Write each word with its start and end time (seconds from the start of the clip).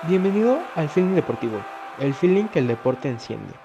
Bienvenido 0.00 0.72
al 0.74 0.88
Feeling 0.88 1.14
Deportivo, 1.14 1.70
el 1.94 2.12
feeling 2.14 2.48
que 2.48 2.58
el 2.58 2.66
deporte 2.66 3.08
enciende. 3.08 3.62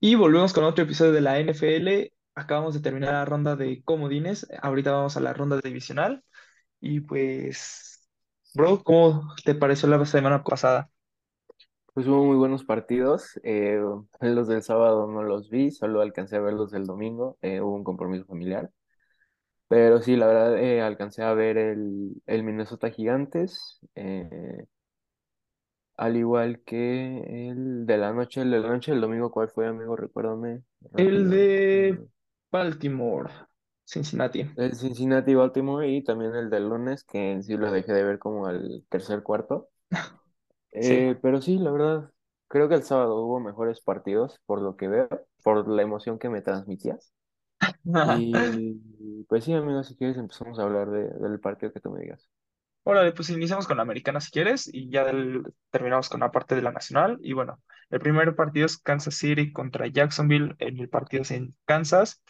Y 0.00 0.14
volvemos 0.14 0.52
con 0.52 0.64
otro 0.64 0.84
episodio 0.84 1.12
de 1.12 1.20
la 1.20 1.38
NFL. 1.38 2.12
Acabamos 2.34 2.74
de 2.74 2.80
terminar 2.80 3.12
la 3.14 3.24
ronda 3.24 3.56
de 3.56 3.82
comodines. 3.84 4.46
Ahorita 4.62 4.92
vamos 4.92 5.16
a 5.16 5.20
la 5.20 5.32
ronda 5.32 5.60
divisional. 5.62 6.24
Y 6.80 7.00
pues, 7.00 8.08
bro, 8.54 8.82
¿cómo 8.84 9.34
te 9.44 9.54
pareció 9.54 9.88
la 9.88 10.04
semana 10.06 10.44
pasada? 10.44 10.90
Pues 11.94 12.06
hubo 12.06 12.24
muy 12.24 12.36
buenos 12.36 12.64
partidos. 12.64 13.38
eh, 13.42 13.78
los 14.20 14.48
del 14.48 14.62
sábado 14.62 15.06
no 15.08 15.22
los 15.22 15.50
vi, 15.50 15.70
solo 15.70 16.00
alcancé 16.00 16.36
a 16.36 16.40
ver 16.40 16.54
los 16.54 16.70
del 16.70 16.86
domingo. 16.86 17.36
eh, 17.42 17.60
hubo 17.60 17.74
un 17.74 17.84
compromiso 17.84 18.24
familiar. 18.26 18.70
Pero 19.68 20.00
sí, 20.02 20.16
la 20.16 20.26
verdad, 20.26 20.58
eh, 20.58 20.80
alcancé 20.82 21.22
a 21.22 21.34
ver 21.34 21.58
el, 21.58 22.22
el 22.26 22.42
Minnesota 22.42 22.90
Gigantes, 22.90 23.80
eh, 23.94 24.66
al 25.96 26.16
igual 26.16 26.62
que 26.64 27.48
el 27.50 27.84
de 27.86 27.98
la 27.98 28.12
noche, 28.12 28.42
el 28.42 28.50
de 28.50 28.60
la 28.60 28.68
noche 28.70 28.92
del 28.92 29.00
domingo, 29.00 29.30
¿cuál 29.30 29.50
fue, 29.50 29.66
amigo? 29.66 29.96
Recuérdame 29.96 30.62
El 30.96 31.30
rápido. 31.30 31.30
de 31.30 31.98
Eh, 31.98 32.08
Baltimore, 32.52 33.32
Cincinnati. 33.86 34.46
el 34.56 34.74
Cincinnati 34.76 35.34
Baltimore 35.34 35.88
y 35.88 36.04
también 36.04 36.34
el 36.34 36.50
del 36.50 36.68
lunes, 36.68 37.02
que 37.04 37.32
en 37.32 37.42
sí 37.42 37.56
lo 37.56 37.70
dejé 37.72 37.94
de 37.94 38.04
ver 38.04 38.18
como 38.18 38.44
al 38.46 38.84
tercer 38.90 39.22
cuarto. 39.22 39.70
Sí. 40.80 41.04
Eh, 41.04 41.18
pero 41.22 41.40
sí, 41.40 41.58
la 41.58 41.70
verdad, 41.72 42.12
creo 42.48 42.68
que 42.68 42.74
el 42.76 42.82
sábado 42.84 43.16
hubo 43.24 43.40
mejores 43.40 43.80
partidos, 43.80 44.40
por 44.46 44.60
lo 44.62 44.76
que 44.76 44.88
veo, 44.88 45.08
por 45.42 45.68
la 45.68 45.82
emoción 45.82 46.18
que 46.18 46.28
me 46.28 46.42
transmitías. 46.42 47.12
Y 47.96 49.24
pues 49.28 49.44
sí, 49.44 49.52
amigo, 49.54 49.82
si 49.82 49.96
quieres 49.96 50.16
empezamos 50.18 50.58
a 50.58 50.62
hablar 50.62 50.90
de- 50.90 51.10
del 51.10 51.40
partido 51.40 51.72
que 51.72 51.80
tú 51.80 51.90
me 51.90 52.00
digas. 52.00 52.28
Órale, 52.84 53.12
pues 53.12 53.30
iniciamos 53.30 53.66
con 53.66 53.76
la 53.78 53.82
americana 53.84 54.20
si 54.20 54.30
quieres 54.30 54.68
y 54.72 54.90
ya 54.90 55.04
del- 55.04 55.44
terminamos 55.70 56.08
con 56.08 56.20
la 56.20 56.32
parte 56.32 56.54
de 56.56 56.62
la 56.62 56.72
nacional. 56.72 57.18
Y 57.22 57.34
bueno, 57.34 57.62
el 57.90 58.00
primer 58.00 58.34
partido 58.36 58.66
es 58.66 58.78
Kansas 58.78 59.14
City 59.16 59.52
contra 59.52 59.86
Jacksonville. 59.88 60.56
En 60.58 60.78
el 60.80 60.88
partido 60.88 61.22
es 61.22 61.30
en 61.32 61.54
Kansas. 61.66 62.22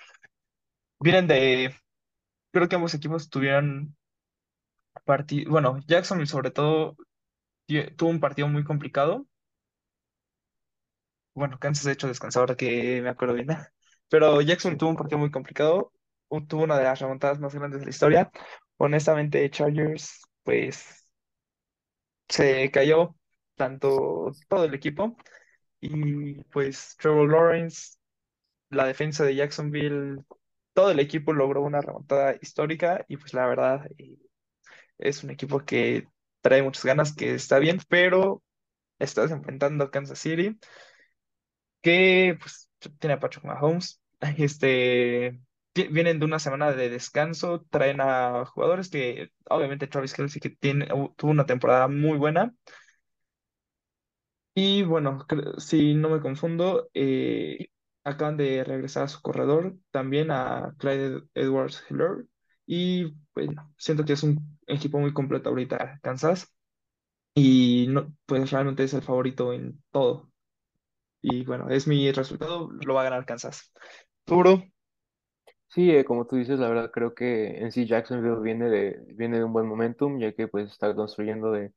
Vienen 1.00 1.26
de, 1.26 1.74
creo 2.52 2.68
que 2.68 2.76
ambos 2.76 2.94
equipos 2.94 3.30
tuvieron 3.30 3.96
partido, 5.04 5.50
bueno, 5.50 5.78
Jacksonville 5.86 6.28
sobre 6.28 6.50
todo 6.50 6.96
tie- 7.68 7.94
tuvo 7.96 8.10
un 8.10 8.20
partido 8.20 8.48
muy 8.48 8.64
complicado. 8.64 9.26
Bueno, 11.34 11.58
Kansas 11.58 11.84
de 11.84 11.92
hecho 11.92 12.08
descansó 12.08 12.40
ahora 12.40 12.56
que 12.56 13.00
me 13.02 13.08
acuerdo 13.10 13.34
bien. 13.34 13.48
Pero 14.08 14.40
Jacksonville 14.40 14.76
Sí. 14.76 14.78
tuvo 14.78 14.90
un 14.90 14.96
partido 14.96 15.18
muy 15.18 15.30
complicado. 15.30 15.92
Tuvo 16.48 16.64
una 16.64 16.78
de 16.78 16.84
las 16.84 17.00
remontadas 17.00 17.40
más 17.40 17.54
grandes 17.54 17.80
de 17.80 17.86
la 17.86 17.90
historia. 17.90 18.30
Honestamente, 18.78 19.48
Chargers, 19.50 20.22
pues 20.42 21.06
se 22.28 22.70
cayó 22.70 23.14
tanto 23.56 24.30
todo 24.48 24.64
el 24.64 24.74
equipo. 24.74 25.16
Y 25.80 26.42
pues 26.44 26.96
Trevor 26.98 27.30
Lawrence, 27.30 27.96
la 28.70 28.86
defensa 28.86 29.24
de 29.24 29.36
Jacksonville, 29.36 30.18
todo 30.74 30.90
el 30.92 31.00
equipo 31.00 31.32
logró 31.34 31.62
una 31.62 31.80
remontada 31.82 32.36
histórica. 32.42 33.04
Y 33.08 33.16
pues 33.18 33.34
la 33.34 33.46
verdad, 33.46 33.86
eh, 33.98 34.18
es 34.98 35.24
un 35.24 35.30
equipo 35.30 35.60
que 35.64 36.08
trae 36.42 36.62
muchas 36.62 36.84
ganas, 36.84 37.14
que 37.14 37.34
está 37.34 37.58
bien, 37.60 37.80
pero 37.88 38.42
estás 38.98 39.30
enfrentando 39.32 39.84
a 39.84 39.92
Kansas 39.92 40.18
City 40.20 40.58
que 41.82 42.36
pues, 42.40 42.67
tiene 42.98 43.14
a 43.14 43.20
Patrick 43.20 43.44
Mahomes. 43.44 44.00
Este, 44.36 45.40
vienen 45.74 46.18
de 46.18 46.24
una 46.24 46.40
semana 46.40 46.72
de 46.72 46.90
descanso, 46.90 47.64
traen 47.70 48.00
a 48.00 48.44
jugadores 48.46 48.90
que, 48.90 49.30
obviamente, 49.48 49.86
Travis 49.86 50.12
Kelce, 50.12 50.40
que 50.40 50.50
tiene, 50.50 50.88
tuvo 51.16 51.30
una 51.30 51.46
temporada 51.46 51.86
muy 51.88 52.18
buena. 52.18 52.52
Y 54.54 54.82
bueno, 54.82 55.24
si 55.58 55.94
no 55.94 56.10
me 56.10 56.20
confundo, 56.20 56.88
eh, 56.94 57.68
acaban 58.04 58.36
de 58.36 58.64
regresar 58.64 59.04
a 59.04 59.08
su 59.08 59.20
corredor, 59.22 59.76
también 59.90 60.30
a 60.30 60.74
Clyde 60.78 61.22
Edwards-Helaire. 61.34 62.26
Y 62.66 63.14
bueno, 63.34 63.72
siento 63.78 64.04
que 64.04 64.14
es 64.14 64.22
un 64.24 64.58
equipo 64.66 64.98
muy 64.98 65.12
completo 65.12 65.50
ahorita, 65.50 66.00
Kansas. 66.02 66.52
Y 67.34 67.86
no, 67.90 68.14
pues 68.26 68.50
realmente 68.50 68.84
es 68.84 68.94
el 68.94 69.02
favorito 69.02 69.52
en 69.52 69.82
todo. 69.92 70.27
Y 71.20 71.44
bueno, 71.44 71.68
es 71.70 71.86
mi 71.86 72.10
resultado, 72.12 72.70
lo 72.70 72.94
va 72.94 73.02
a 73.02 73.04
ganar 73.04 73.26
Kansas. 73.26 73.72
¿Tú, 74.24 74.36
bro? 74.38 74.62
Sí, 75.68 75.90
eh, 75.90 76.04
como 76.04 76.26
tú 76.26 76.36
dices, 76.36 76.58
la 76.58 76.68
verdad 76.68 76.90
creo 76.90 77.14
que 77.14 77.58
en 77.58 77.72
sí 77.72 77.86
Jacksonville 77.86 78.40
viene 78.40 78.68
de, 78.70 79.00
viene 79.14 79.38
de 79.38 79.44
un 79.44 79.52
buen 79.52 79.66
momentum, 79.66 80.18
ya 80.18 80.32
que 80.32 80.48
pues 80.48 80.70
está 80.70 80.94
construyendo 80.94 81.52
de 81.52 81.72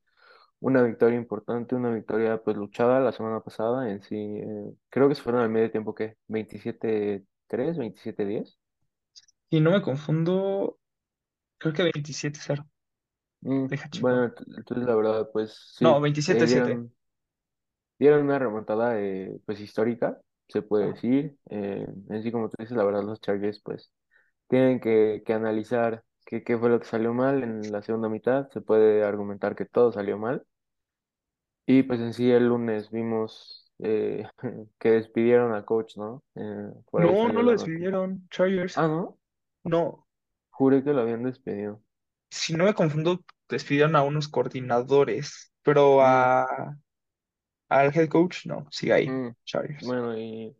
una 0.59 0.83
victoria 0.83 1.17
importante, 1.17 1.75
una 1.75 1.93
victoria 1.93 2.41
pues 2.43 2.57
luchada 2.57 2.99
la 3.01 3.11
semana 3.13 3.41
pasada, 3.41 3.89
en 3.91 4.01
sí, 4.03 4.15
eh, 4.17 4.73
creo 4.89 5.09
que 5.09 5.15
se 5.15 5.23
fueron 5.23 5.41
al 5.43 5.49
medio 5.49 5.71
tiempo 5.71 5.95
que 5.95 6.17
27-3, 6.27 7.77
27-10. 7.77 8.59
Si 9.51 9.59
no 9.61 9.69
me 9.71 9.81
confundo, 9.83 10.79
creo 11.59 11.73
que 11.73 11.83
veintisiete 11.83 12.39
cero 12.43 12.67
Mm, 13.41 13.67
Deja 13.67 13.89
chico. 13.89 14.13
bueno, 14.13 14.25
ent- 14.27 14.43
entonces 14.57 14.87
la 14.87 14.95
verdad 14.95 15.29
pues 15.33 15.53
No, 15.79 15.99
sí, 15.99 16.01
veintisiete 16.01 16.47
eh, 16.47 16.47
siete 16.47 16.81
dieron, 18.01 18.23
una 18.23 18.39
remontada 18.39 18.99
eh, 18.99 19.39
pues 19.45 19.59
histórica, 19.61 20.19
se 20.47 20.61
puede 20.61 20.87
decir, 20.93 21.37
eh, 21.49 21.87
en 22.09 22.23
sí 22.23 22.31
como 22.31 22.49
tú 22.49 22.55
dices, 22.59 22.75
la 22.77 22.83
verdad 22.83 23.03
los 23.03 23.21
Chargers 23.21 23.61
pues 23.63 23.91
tienen 24.49 24.79
que, 24.81 25.23
que 25.25 25.33
analizar 25.33 26.03
qué, 26.25 26.43
qué 26.43 26.57
fue 26.57 26.69
lo 26.69 26.79
que 26.79 26.85
salió 26.87 27.13
mal 27.13 27.43
en 27.43 27.71
la 27.71 27.81
segunda 27.83 28.09
mitad. 28.09 28.49
Se 28.51 28.61
puede 28.61 29.03
argumentar 29.03 29.55
que 29.55 29.65
todo 29.65 29.91
salió 29.91 30.17
mal. 30.17 30.45
Y 31.65 31.83
pues 31.83 31.99
en 31.99 32.13
sí 32.13 32.29
el 32.31 32.47
lunes 32.47 32.91
vimos 32.91 33.71
eh, 33.79 34.27
que 34.79 34.91
despidieron 34.91 35.53
al 35.53 35.65
coach, 35.65 35.97
¿no? 35.97 36.23
Eh, 36.35 36.71
por 36.89 37.03
No, 37.03 37.29
no 37.29 37.41
lo 37.41 37.51
despidieron, 37.51 38.27
Chargers. 38.29 38.77
Ah, 38.77 38.87
¿no? 38.87 39.17
No, 39.63 40.07
Juré 40.49 40.81
que 40.81 40.93
lo 40.93 41.01
habían 41.01 41.23
despedido. 41.23 41.81
si 42.29 42.53
no 42.53 42.65
me 42.65 42.73
confundo, 42.73 43.23
despidieron 43.49 43.95
a 43.95 44.03
unos 44.03 44.27
coordinadores, 44.27 45.51
pero 45.63 46.01
Mm, 46.01 46.01
a, 46.01 46.77
al 47.71 47.91
head 47.97 48.09
coach, 48.09 48.45
no, 48.47 48.67
sigue 48.71 48.93
ahí, 48.93 49.07
mm. 49.07 49.29
Chargers. 49.45 49.87
Bueno, 49.87 50.17
y, 50.17 50.55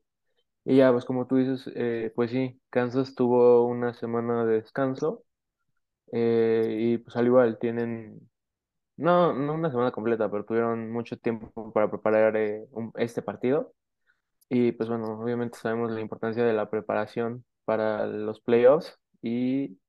y 0.66 0.78
ya, 0.78 0.92
pues 0.94 1.06
como 1.06 1.28
tú 1.28 1.38
dices, 1.38 1.70
eh, 1.76 2.12
pues 2.16 2.32
sí, 2.32 2.62
Kansas 2.72 3.16
tuvo 3.16 3.66
una 3.68 3.94
semana 3.96 4.46
de 4.46 4.56
descanso. 4.62 5.26
eh, 6.14 6.78
y 6.80 6.98
pues 7.00 7.16
al 7.18 7.28
igual 7.28 7.60
tienen, 7.60 8.30
no, 8.98 9.34
no 9.34 9.54
una 9.56 9.72
semana 9.72 9.92
completa, 9.92 10.30
pero 10.32 10.46
tuvieron 10.46 10.92
mucho 10.92 11.18
tiempo 11.18 11.74
para 11.74 11.90
preparar 11.92 12.36
eh, 12.38 12.68
un- 12.72 12.92
este 12.98 13.22
partido. 13.24 13.74
Y 14.50 14.72
pues 14.74 14.90
bueno, 14.90 15.20
obviamente 15.22 15.58
sabemos 15.60 15.92
la 15.92 16.02
importancia 16.02 16.44
de 16.46 16.54
la 16.54 16.70
preparación 16.70 17.46
para 17.66 18.06
los 18.08 18.42
playoffs 18.42 18.98
y 19.22 19.80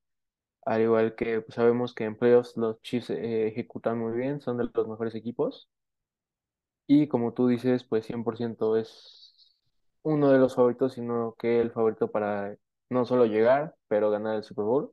al 0.65 0.83
igual 0.83 1.15
que 1.17 1.41
pues, 1.43 1.55
sabemos 1.57 1.95
que 1.95 2.05
en 2.05 2.17
playoffs 2.17 2.57
los 2.57 2.81
Chiefs 2.83 3.11
eh, 3.11 3.49
ejecutan 3.49 3.99
muy 3.99 4.13
bien, 4.19 4.41
son 4.41 4.59
de 4.59 4.69
los 4.75 4.89
mejores 4.89 5.15
equipos 5.15 5.69
y 6.95 7.09
como 7.09 7.33
tú 7.33 7.47
dices, 7.47 7.85
pues 7.85 8.05
100% 8.07 8.77
es 8.77 9.51
uno 10.03 10.31
de 10.31 10.39
los 10.39 10.55
favoritos, 10.55 10.95
sino 10.95 11.35
que 11.39 11.61
el 11.61 11.71
favorito 11.71 12.11
para 12.11 12.57
no 12.91 13.07
solo 13.07 13.25
llegar, 13.25 13.75
pero 13.89 14.11
ganar 14.11 14.37
el 14.37 14.45
Super 14.45 14.65
Bowl. 14.65 14.93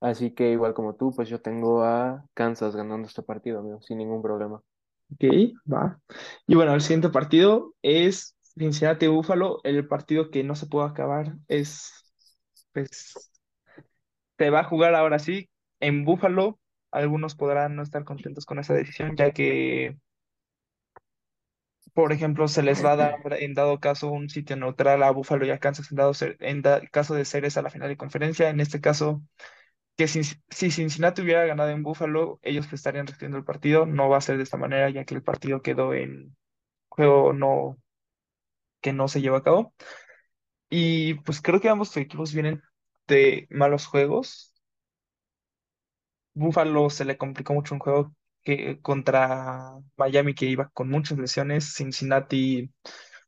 Así 0.00 0.32
que 0.32 0.50
igual 0.50 0.74
como 0.74 0.96
tú, 0.96 1.12
pues 1.14 1.28
yo 1.28 1.40
tengo 1.40 1.84
a 1.84 2.24
Kansas 2.34 2.74
ganando 2.74 3.06
este 3.06 3.22
partido, 3.22 3.60
amigo, 3.60 3.80
sin 3.82 3.98
ningún 3.98 4.22
problema. 4.22 4.60
Ok, 5.12 5.24
va. 5.72 6.00
Y 6.46 6.54
bueno, 6.56 6.74
el 6.74 6.80
siguiente 6.80 7.10
partido 7.10 7.74
es 7.82 8.36
Cincinnati 8.58 9.06
Buffalo. 9.06 9.60
El 9.62 9.86
partido 9.86 10.30
que 10.30 10.42
no 10.42 10.56
se 10.56 10.66
puede 10.66 10.88
acabar 10.88 11.34
es, 11.48 11.92
pues, 12.72 13.30
se 14.38 14.50
va 14.50 14.60
a 14.60 14.64
jugar 14.64 14.94
ahora 14.94 15.18
sí 15.18 15.48
en 15.80 16.04
Buffalo. 16.04 16.58
Algunos 16.90 17.36
podrán 17.36 17.76
no 17.76 17.82
estar 17.82 18.04
contentos 18.04 18.46
con 18.46 18.58
esa 18.58 18.74
decisión, 18.74 19.14
ya 19.16 19.30
que, 19.30 19.96
por 21.94 22.12
ejemplo, 22.12 22.48
se 22.48 22.62
les 22.62 22.84
va 22.84 22.92
a 22.92 22.96
dar 22.96 23.20
en 23.38 23.54
dado 23.54 23.80
caso 23.80 24.10
un 24.10 24.28
sitio 24.28 24.56
neutral 24.56 25.02
a 25.02 25.10
Buffalo 25.10 25.46
y 25.46 25.50
a 25.50 25.58
Kansas 25.58 25.90
en 25.90 25.96
dado 25.96 26.12
en 26.80 26.86
caso 26.88 27.14
de 27.14 27.24
ser 27.24 27.44
esa 27.44 27.62
la 27.62 27.70
final 27.70 27.88
de 27.88 27.96
conferencia. 27.96 28.50
En 28.50 28.60
este 28.60 28.80
caso, 28.80 29.22
que 29.96 30.08
si, 30.08 30.22
si 30.24 30.70
Cincinnati 30.70 31.22
hubiera 31.22 31.44
ganado 31.46 31.70
en 31.70 31.82
Buffalo, 31.82 32.40
ellos 32.42 32.72
estarían 32.72 33.06
recibiendo 33.06 33.38
el 33.38 33.44
partido. 33.44 33.86
No 33.86 34.08
va 34.08 34.18
a 34.18 34.20
ser 34.22 34.36
de 34.38 34.44
esta 34.44 34.56
manera, 34.56 34.90
ya 34.90 35.04
que 35.04 35.14
el 35.14 35.22
partido 35.22 35.62
quedó 35.62 35.94
en 35.94 36.36
juego 36.88 37.32
no, 37.32 37.78
que 38.80 38.92
no 38.92 39.08
se 39.08 39.20
llevó 39.20 39.36
a 39.36 39.42
cabo. 39.44 39.74
Y 40.70 41.14
pues 41.14 41.40
creo 41.42 41.60
que 41.60 41.68
ambos 41.68 41.96
equipos 41.96 42.32
vienen 42.34 42.62
de 43.08 43.46
malos 43.50 43.86
juegos. 43.86 44.54
Buffalo 46.34 46.90
se 46.90 47.04
le 47.04 47.16
complicó 47.16 47.54
mucho 47.54 47.74
un 47.74 47.80
juego 47.80 48.14
que, 48.42 48.80
contra 48.80 49.72
Miami 49.96 50.34
que 50.34 50.46
iba 50.46 50.70
con 50.70 50.88
muchas 50.90 51.18
lesiones, 51.18 51.74
Cincinnati, 51.74 52.70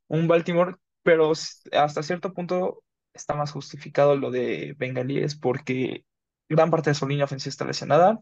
un 0.07 0.27
Baltimore, 0.27 0.75
pero 1.03 1.31
hasta 1.73 2.03
cierto 2.03 2.33
punto 2.33 2.83
está 3.13 3.35
más 3.35 3.51
justificado 3.51 4.15
lo 4.17 4.31
de 4.31 4.75
Bengalíes 4.77 5.35
porque 5.35 6.05
gran 6.49 6.71
parte 6.71 6.89
de 6.91 6.95
su 6.95 7.07
línea 7.07 7.25
ofensiva 7.25 7.51
está 7.51 7.65
lesionada. 7.65 8.19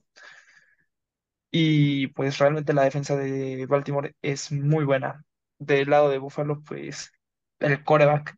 Y 1.51 2.07
pues 2.07 2.38
realmente 2.38 2.73
la 2.73 2.83
defensa 2.83 3.15
de 3.17 3.65
Baltimore 3.67 4.15
es 4.21 4.51
muy 4.51 4.85
buena. 4.85 5.25
Del 5.59 5.89
lado 5.89 6.09
de 6.09 6.17
Buffalo, 6.17 6.61
pues 6.63 7.11
el 7.59 7.83
quarterback, 7.83 8.35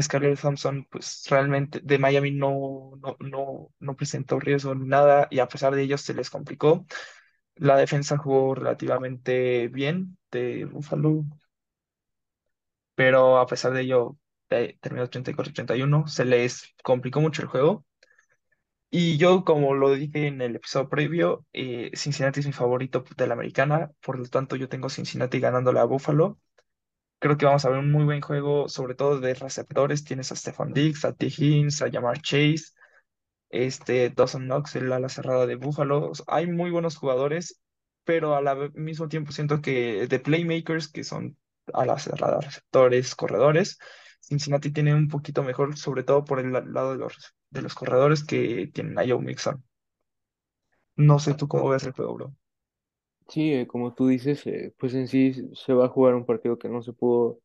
Skyler 0.00 0.36
Thompson, 0.38 0.86
pues 0.90 1.24
realmente 1.30 1.80
de 1.82 1.98
Miami 1.98 2.32
no, 2.32 2.92
no, 3.00 3.16
no, 3.20 3.70
no 3.78 3.96
presentó 3.96 4.40
riesgo 4.40 4.74
ni 4.74 4.86
nada 4.88 5.28
y 5.30 5.38
a 5.38 5.48
pesar 5.48 5.74
de 5.74 5.82
ello 5.82 5.96
se 5.98 6.14
les 6.14 6.28
complicó. 6.30 6.86
La 7.56 7.76
defensa 7.76 8.16
jugó 8.18 8.54
relativamente 8.54 9.68
bien 9.68 10.16
de 10.30 10.64
Buffalo, 10.66 11.24
pero 12.94 13.38
a 13.38 13.46
pesar 13.46 13.72
de 13.72 13.82
ello 13.82 14.16
eh, 14.50 14.78
terminó 14.80 15.08
34-31, 15.08 16.06
se 16.06 16.24
les 16.24 16.74
complicó 16.82 17.20
mucho 17.20 17.42
el 17.42 17.48
juego. 17.48 17.84
Y 18.90 19.18
yo, 19.18 19.44
como 19.44 19.74
lo 19.74 19.92
dije 19.94 20.26
en 20.28 20.40
el 20.40 20.56
episodio 20.56 20.88
previo, 20.88 21.46
eh, 21.52 21.90
Cincinnati 21.94 22.40
es 22.40 22.46
mi 22.46 22.52
favorito 22.52 23.04
de 23.16 23.26
la 23.26 23.34
americana, 23.34 23.90
por 24.00 24.18
lo 24.18 24.24
tanto 24.26 24.56
yo 24.56 24.68
tengo 24.68 24.88
Cincinnati 24.88 25.40
ganándole 25.40 25.80
a 25.80 25.84
Buffalo. 25.84 26.38
Creo 27.20 27.38
que 27.38 27.46
vamos 27.46 27.64
a 27.66 27.70
ver 27.70 27.80
un 27.80 27.92
muy 27.92 28.04
buen 28.04 28.22
juego, 28.22 28.68
sobre 28.68 28.94
todo 28.94 29.20
de 29.20 29.34
receptores. 29.34 30.04
Tienes 30.04 30.32
a 30.32 30.36
Stephon 30.36 30.72
Diggs, 30.74 31.04
a 31.04 31.14
T. 31.14 31.26
Higgins, 31.28 31.82
a 31.82 31.90
Jamar 31.90 32.20
Chase, 32.22 32.72
este 33.64 34.10
Dawson 34.10 34.44
Knox, 34.46 34.76
el 34.76 34.92
ala 34.92 35.08
cerrada 35.08 35.46
de 35.46 35.56
Buffalo. 35.56 36.12
Hay 36.26 36.46
muy 36.46 36.70
buenos 36.70 36.96
jugadores, 36.96 37.60
pero 38.04 38.34
al 38.36 38.72
mismo 38.74 39.08
tiempo 39.08 39.32
siento 39.32 39.60
que 39.62 40.06
de 40.08 40.20
playmakers, 40.20 40.88
que 40.88 41.04
son 41.04 41.36
ala 41.72 41.98
cerrada, 41.98 42.40
receptores, 42.40 43.14
corredores, 43.14 43.78
Cincinnati 44.20 44.70
tiene 44.72 44.94
un 44.94 45.08
poquito 45.08 45.42
mejor, 45.42 45.76
sobre 45.76 46.02
todo 46.04 46.24
por 46.24 46.40
el 46.40 46.52
la- 46.52 46.60
lado 46.62 46.92
de 46.92 46.98
los, 46.98 47.34
de 47.50 47.62
los 47.62 47.74
corredores 47.74 48.24
que 48.24 48.68
tienen 48.74 48.98
a 48.98 49.02
Joe 49.06 49.20
Mixon. 49.22 49.64
No 50.98 51.18
sé 51.18 51.32
tú 51.32 51.48
cómo 51.48 51.70
ves 51.70 51.84
el 51.84 51.92
juego, 51.92 52.12
bro. 52.14 52.34
Sí, 53.28 53.52
eh, 53.52 53.66
como 53.68 53.94
tú 53.94 54.08
dices, 54.08 54.44
eh, 54.48 54.74
pues 54.78 54.94
en 54.94 55.06
sí 55.08 55.32
se 55.54 55.72
va 55.72 55.86
a 55.86 55.88
jugar 55.88 56.14
un 56.14 56.26
partido 56.26 56.58
que 56.58 56.68
no 56.68 56.82
se 56.82 56.92
pudo 56.92 57.40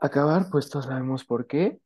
acabar, 0.00 0.48
pues 0.50 0.70
todos 0.70 0.84
sabemos 0.86 1.24
por 1.24 1.46
qué. 1.48 1.80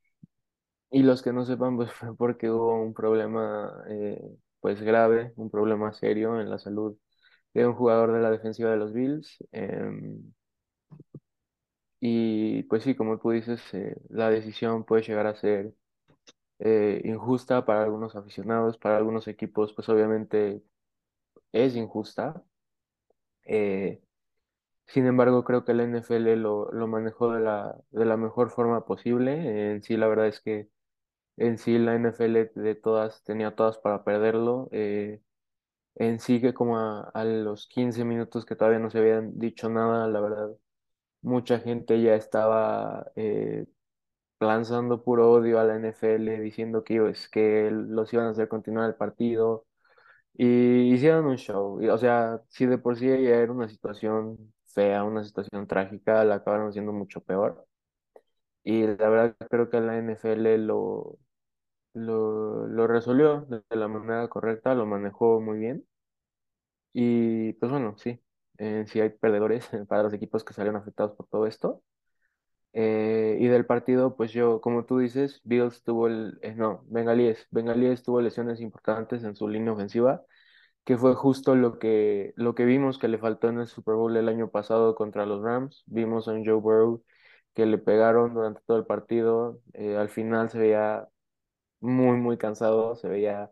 Y 0.91 1.03
los 1.03 1.23
que 1.23 1.33
no 1.33 1.45
sepan, 1.45 1.77
pues 1.77 1.93
fue 1.93 2.17
porque 2.17 2.51
hubo 2.51 2.81
un 2.83 2.95
problema 2.95 3.85
eh, 3.89 4.21
pues 4.61 4.81
grave, 4.83 5.33
un 5.37 5.51
problema 5.51 5.93
serio 5.93 6.41
en 6.41 6.51
la 6.51 6.59
salud 6.59 6.97
de 7.55 7.67
un 7.67 7.75
jugador 7.75 8.13
de 8.13 8.21
la 8.21 8.31
defensiva 8.31 8.71
de 8.71 8.77
los 8.79 8.93
Bills. 8.93 9.39
em, 9.53 10.33
y 12.01 12.63
pues 12.65 12.85
sí, 12.85 12.95
como 12.95 13.19
tú 13.19 13.31
dices, 13.31 13.61
eh, 13.75 13.97
la 14.11 14.31
decisión 14.31 14.85
puede 14.85 15.03
llegar 15.03 15.27
a 15.27 15.35
ser 15.37 15.75
eh, 16.61 17.03
injusta 17.05 17.67
para 17.67 17.85
algunos 17.85 18.17
aficionados, 18.17 18.79
para 18.79 18.99
algunos 18.99 19.29
equipos, 19.29 19.75
pues 19.75 19.89
obviamente 19.91 20.63
es 21.53 21.77
injusta. 21.77 22.43
Sin 24.87 25.07
embargo, 25.07 25.45
creo 25.45 25.65
que 25.65 25.75
la 25.75 25.85
NFL 25.85 26.37
lo, 26.37 26.71
lo 26.73 26.87
manejó 26.89 27.33
de 27.33 27.41
la, 27.41 27.77
de 27.91 28.05
la 28.07 28.17
mejor 28.17 28.51
forma 28.51 28.85
posible. 28.87 29.73
En 29.73 29.83
sí, 29.83 29.97
la 29.97 30.09
verdad 30.09 30.27
es 30.29 30.41
que 30.41 30.69
en 31.39 31.59
sí 31.59 31.79
la 31.79 31.95
NFL 31.95 32.51
de 32.55 32.75
todas 32.75 33.23
tenía 33.25 33.55
todas 33.55 33.79
para 33.79 34.05
perderlo. 34.05 34.69
Eh, 34.73 35.21
en 35.97 36.21
sí 36.21 36.41
que 36.41 36.55
como 36.55 36.79
a, 36.79 37.25
los 37.25 37.67
15 37.69 38.05
minutos 38.05 38.45
que 38.47 38.57
todavía 38.57 38.79
no 38.81 38.91
se 38.91 38.99
habían 38.99 39.39
dicho 39.39 39.69
nada, 39.69 40.07
la 40.09 40.21
verdad, 40.21 40.51
mucha 41.23 41.61
gente 41.61 42.01
ya 42.03 42.15
estaba 42.17 43.11
eh, 43.17 43.67
lanzando 44.41 45.03
puro 45.05 45.33
odio 45.33 45.61
a 45.61 45.65
la 45.65 45.77
NFL, 45.77 46.41
diciendo 46.43 46.85
que, 46.85 47.09
es 47.11 47.29
que 47.29 47.71
los 47.71 48.13
iban 48.13 48.27
a 48.27 48.31
hacer 48.31 48.49
continuar 48.49 48.89
el 48.89 48.97
partido 48.97 49.67
y 50.35 50.93
hicieron 50.95 51.27
un 51.27 51.37
show. 51.39 51.81
O 51.93 51.99
sea, 51.99 52.43
si 52.49 52.67
de 52.67 52.79
por 52.79 52.97
sí 52.99 53.07
ya 53.07 53.15
era 53.15 53.53
una 53.53 53.69
situación 53.69 54.55
fea, 54.67 55.05
una 55.05 55.25
situación 55.25 55.67
trágica, 55.67 56.25
la 56.25 56.37
acabaron 56.37 56.69
haciendo 56.69 56.93
mucho 56.93 57.21
peor. 57.23 57.67
Y 58.63 58.87
la 58.87 59.09
verdad 59.09 59.37
creo 59.51 59.71
que 59.71 59.81
la 59.81 59.97
NFL 59.99 60.57
lo, 60.67 61.19
lo, 62.07 62.67
lo 62.69 62.87
resolvió 62.87 63.43
de 63.49 63.63
la 63.77 63.89
manera 63.89 64.29
correcta, 64.29 64.75
lo 64.75 64.87
manejó 64.87 65.41
muy 65.41 65.59
bien. 65.59 65.87
Y 66.93 67.53
pues 67.55 67.71
bueno, 67.71 67.97
sí, 67.99 68.21
eh, 68.59 68.85
sí 68.89 69.01
hay 69.01 69.11
perdedores 69.11 69.69
para 69.89 70.03
los 70.05 70.13
equipos 70.15 70.45
que 70.45 70.55
salieron 70.55 70.81
afectados 70.81 71.17
por 71.17 71.27
todo 71.29 71.47
esto. 71.47 71.83
Eh, 72.75 73.39
y 73.41 73.49
del 73.49 73.67
partido, 73.67 74.17
pues 74.17 74.33
yo, 74.33 74.61
como 74.61 74.85
tú 74.87 74.99
dices, 74.99 75.41
Bills 75.45 75.83
tuvo 75.85 76.09
el, 76.09 76.39
eh, 76.43 76.55
no, 76.55 76.85
Bengalíes, 76.89 77.47
Bengalíes 77.51 78.03
tuvo 78.03 78.21
lesiones 78.21 78.61
importantes 78.61 79.25
en 79.25 79.37
su 79.37 79.49
línea 79.49 79.73
ofensiva, 79.73 80.23
que 80.85 80.99
fue 80.99 81.15
justo 81.15 81.57
lo 81.57 81.79
que, 81.79 82.35
lo 82.37 82.55
que 82.55 82.65
vimos 82.67 82.99
que 82.99 83.09
le 83.09 83.19
faltó 83.19 83.49
en 83.49 83.61
el 83.61 83.69
Super 83.69 83.95
Bowl 83.97 84.17
el 84.17 84.29
año 84.29 84.51
pasado 84.51 84.95
contra 84.97 85.27
los 85.27 85.43
Rams. 85.43 85.85
Vimos 85.87 86.29
a 86.29 86.33
Joe 86.35 86.55
Burrow 86.55 87.05
que 87.55 87.67
le 87.67 87.79
pegaron 87.79 88.35
durante 88.35 88.61
todo 88.67 88.79
el 88.79 88.87
partido. 88.87 89.61
eh, 89.75 89.97
al 89.97 90.09
final 90.11 90.51
se 90.51 90.59
veía 90.59 91.09
muy, 91.81 92.17
muy 92.19 92.39
cansado, 92.39 92.97
se 92.97 93.09
veía 93.09 93.51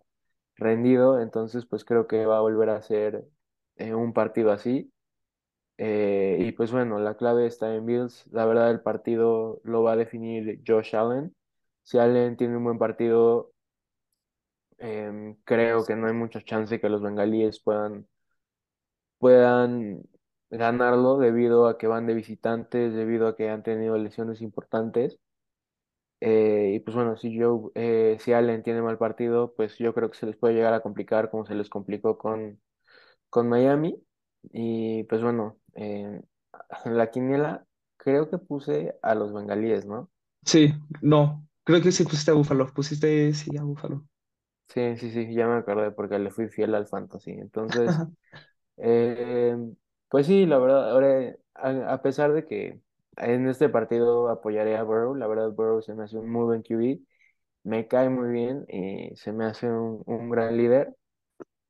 rendido. 0.56 1.20
Entonces, 1.20 1.66
pues 1.66 1.84
creo 1.84 2.06
que 2.08 2.26
va 2.26 2.38
a 2.38 2.40
volver 2.40 2.70
a 2.70 2.82
ser 2.82 3.26
eh, 3.76 3.94
un 3.94 4.12
partido 4.12 4.52
así. 4.52 4.92
Eh, 5.78 6.38
y 6.40 6.52
pues 6.52 6.72
bueno, 6.72 6.98
la 7.00 7.16
clave 7.16 7.46
está 7.46 7.74
en 7.74 7.86
Bills. 7.86 8.26
La 8.32 8.46
verdad, 8.46 8.70
el 8.70 8.80
partido 8.82 9.60
lo 9.64 9.82
va 9.82 9.92
a 9.92 9.96
definir 9.96 10.62
Josh 10.66 10.96
Allen. 10.96 11.34
Si 11.82 11.98
Allen 11.98 12.36
tiene 12.36 12.56
un 12.56 12.64
buen 12.64 12.78
partido, 12.78 13.52
em, 14.78 15.36
creo 15.44 15.84
que 15.84 15.96
no 15.96 16.06
hay 16.06 16.12
mucha 16.14 16.40
chance 16.42 16.80
que 16.80 16.88
los 16.88 17.02
bengalíes 17.02 17.60
puedan, 17.60 18.06
puedan 19.18 20.02
ganarlo 20.50 21.18
debido 21.18 21.66
a 21.68 21.78
que 21.78 21.86
van 21.86 22.06
de 22.06 22.14
visitantes, 22.14 22.94
debido 22.94 23.28
a 23.28 23.36
que 23.36 23.50
han 23.50 23.62
tenido 23.62 23.98
lesiones 23.98 24.40
importantes. 24.42 25.18
Eh, 26.20 26.72
y 26.76 26.80
pues 26.80 26.94
bueno, 26.96 27.16
si 27.16 27.38
Joe, 27.38 27.70
eh, 27.74 28.16
si 28.20 28.32
Allen 28.32 28.62
tiene 28.62 28.82
mal 28.82 28.98
partido, 28.98 29.54
pues 29.54 29.78
yo 29.78 29.94
creo 29.94 30.10
que 30.10 30.18
se 30.18 30.26
les 30.26 30.36
puede 30.36 30.54
llegar 30.54 30.74
a 30.74 30.80
complicar 30.80 31.30
como 31.30 31.46
se 31.46 31.54
les 31.54 31.68
complicó 31.70 32.18
con, 32.18 32.60
con 33.30 33.48
Miami. 33.48 34.02
Y 34.52 35.04
pues 35.04 35.22
bueno, 35.22 35.58
eh, 35.74 36.22
en 36.84 36.96
la 36.98 37.10
quiniela 37.10 37.66
creo 37.98 38.30
que 38.30 38.38
puse 38.38 38.96
a 39.02 39.14
los 39.14 39.32
bengalíes, 39.34 39.86
¿no? 39.86 40.10
Sí, 40.46 40.72
no, 41.02 41.46
creo 41.64 41.82
que 41.82 41.92
sí 41.92 42.04
pusiste 42.04 42.30
a 42.30 42.34
Buffalo, 42.34 42.72
pusiste 42.72 43.32
sí 43.34 43.54
a 43.58 43.62
Buffalo. 43.64 44.06
Sí, 44.68 44.96
sí, 44.98 45.10
sí, 45.12 45.32
ya 45.34 45.46
me 45.46 45.54
acordé 45.56 45.90
porque 45.92 46.18
le 46.18 46.30
fui 46.30 46.48
fiel 46.48 46.74
al 46.74 46.86
fantasy. 46.86 47.30
Entonces, 47.30 48.04
eh, 48.78 49.56
pues 50.08 50.26
sí, 50.26 50.46
la 50.46 50.58
verdad, 50.58 50.90
ahora, 50.92 51.36
a, 51.54 51.94
a 51.94 52.02
pesar 52.02 52.32
de 52.34 52.46
que 52.46 52.80
en 53.16 53.48
este 53.48 53.68
partido 53.68 54.28
apoyaré 54.28 54.76
a 54.76 54.82
Burrow, 54.84 55.14
la 55.14 55.26
verdad 55.26 55.50
Burrow 55.52 55.82
se 55.82 55.94
me 55.94 56.04
hace 56.04 56.18
un 56.18 56.30
muy 56.30 56.44
buen 56.44 56.62
QB, 56.62 57.00
me 57.64 57.88
cae 57.88 58.08
muy 58.10 58.30
bien 58.30 58.64
y 58.68 59.14
se 59.16 59.32
me 59.32 59.44
hace 59.46 59.68
un, 59.70 60.02
un 60.06 60.30
gran 60.30 60.56
líder. 60.56 60.94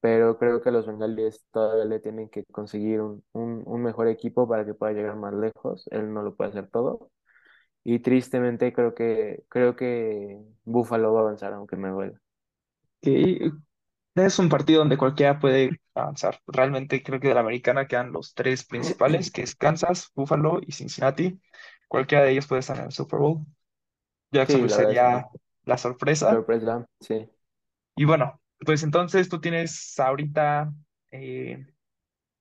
pero 0.00 0.38
creo 0.38 0.62
que 0.62 0.70
los 0.72 0.86
bengalíes 0.86 1.46
todavía 1.52 1.84
le 1.86 2.00
tienen 2.00 2.28
que 2.30 2.44
conseguir 2.46 3.00
un, 3.02 3.24
un, 3.32 3.62
un 3.66 3.82
mejor 3.82 4.08
equipo 4.08 4.48
para 4.48 4.64
que 4.66 4.74
pueda 4.74 4.92
llegar 4.92 5.16
más 5.16 5.34
lejos. 5.34 5.88
Él 5.90 6.12
no 6.12 6.22
lo 6.22 6.36
puede 6.36 6.50
hacer 6.50 6.68
todo. 6.70 7.10
Y 7.84 8.00
tristemente 8.00 8.72
creo 8.74 8.94
que, 8.94 9.44
creo 9.48 9.76
que 9.76 10.38
Buffalo 10.64 11.12
va 11.14 11.20
a 11.20 11.22
avanzar, 11.24 11.52
aunque 11.54 11.76
me 11.76 11.90
duela. 11.90 12.20
Es 14.16 14.38
un 14.38 14.48
partido 14.48 14.80
donde 14.80 14.96
cualquiera 14.98 15.38
puede 15.38 15.80
avanzar. 15.94 16.40
Realmente 16.46 17.02
creo 17.02 17.20
que 17.20 17.28
de 17.28 17.34
la 17.34 17.40
americana 17.40 17.86
quedan 17.86 18.12
los 18.12 18.34
tres 18.34 18.64
principales, 18.64 19.30
que 19.30 19.42
es 19.42 19.54
Kansas, 19.56 20.10
Buffalo 20.14 20.60
y 20.66 20.72
Cincinnati. 20.72 21.40
Cualquiera 21.88 22.24
de 22.24 22.32
ellos 22.32 22.46
puede 22.46 22.60
estar 22.60 22.78
en 22.78 22.84
el 22.86 22.92
Super 22.92 23.20
Bowl. 23.20 23.46
Sí, 24.46 24.56
Jacksonville 24.56 24.68
la 24.68 24.78
verdad 24.80 24.96
sería 24.96 25.26
la 25.64 25.78
sorpresa. 25.78 26.46
sorpresa, 26.46 26.86
sí. 27.00 27.28
Y 27.96 28.04
bueno, 28.04 28.40
pues 28.64 28.82
entonces 28.82 29.28
tú 29.28 29.40
tienes 29.40 29.98
ahorita 29.98 30.72
eh, 31.10 31.66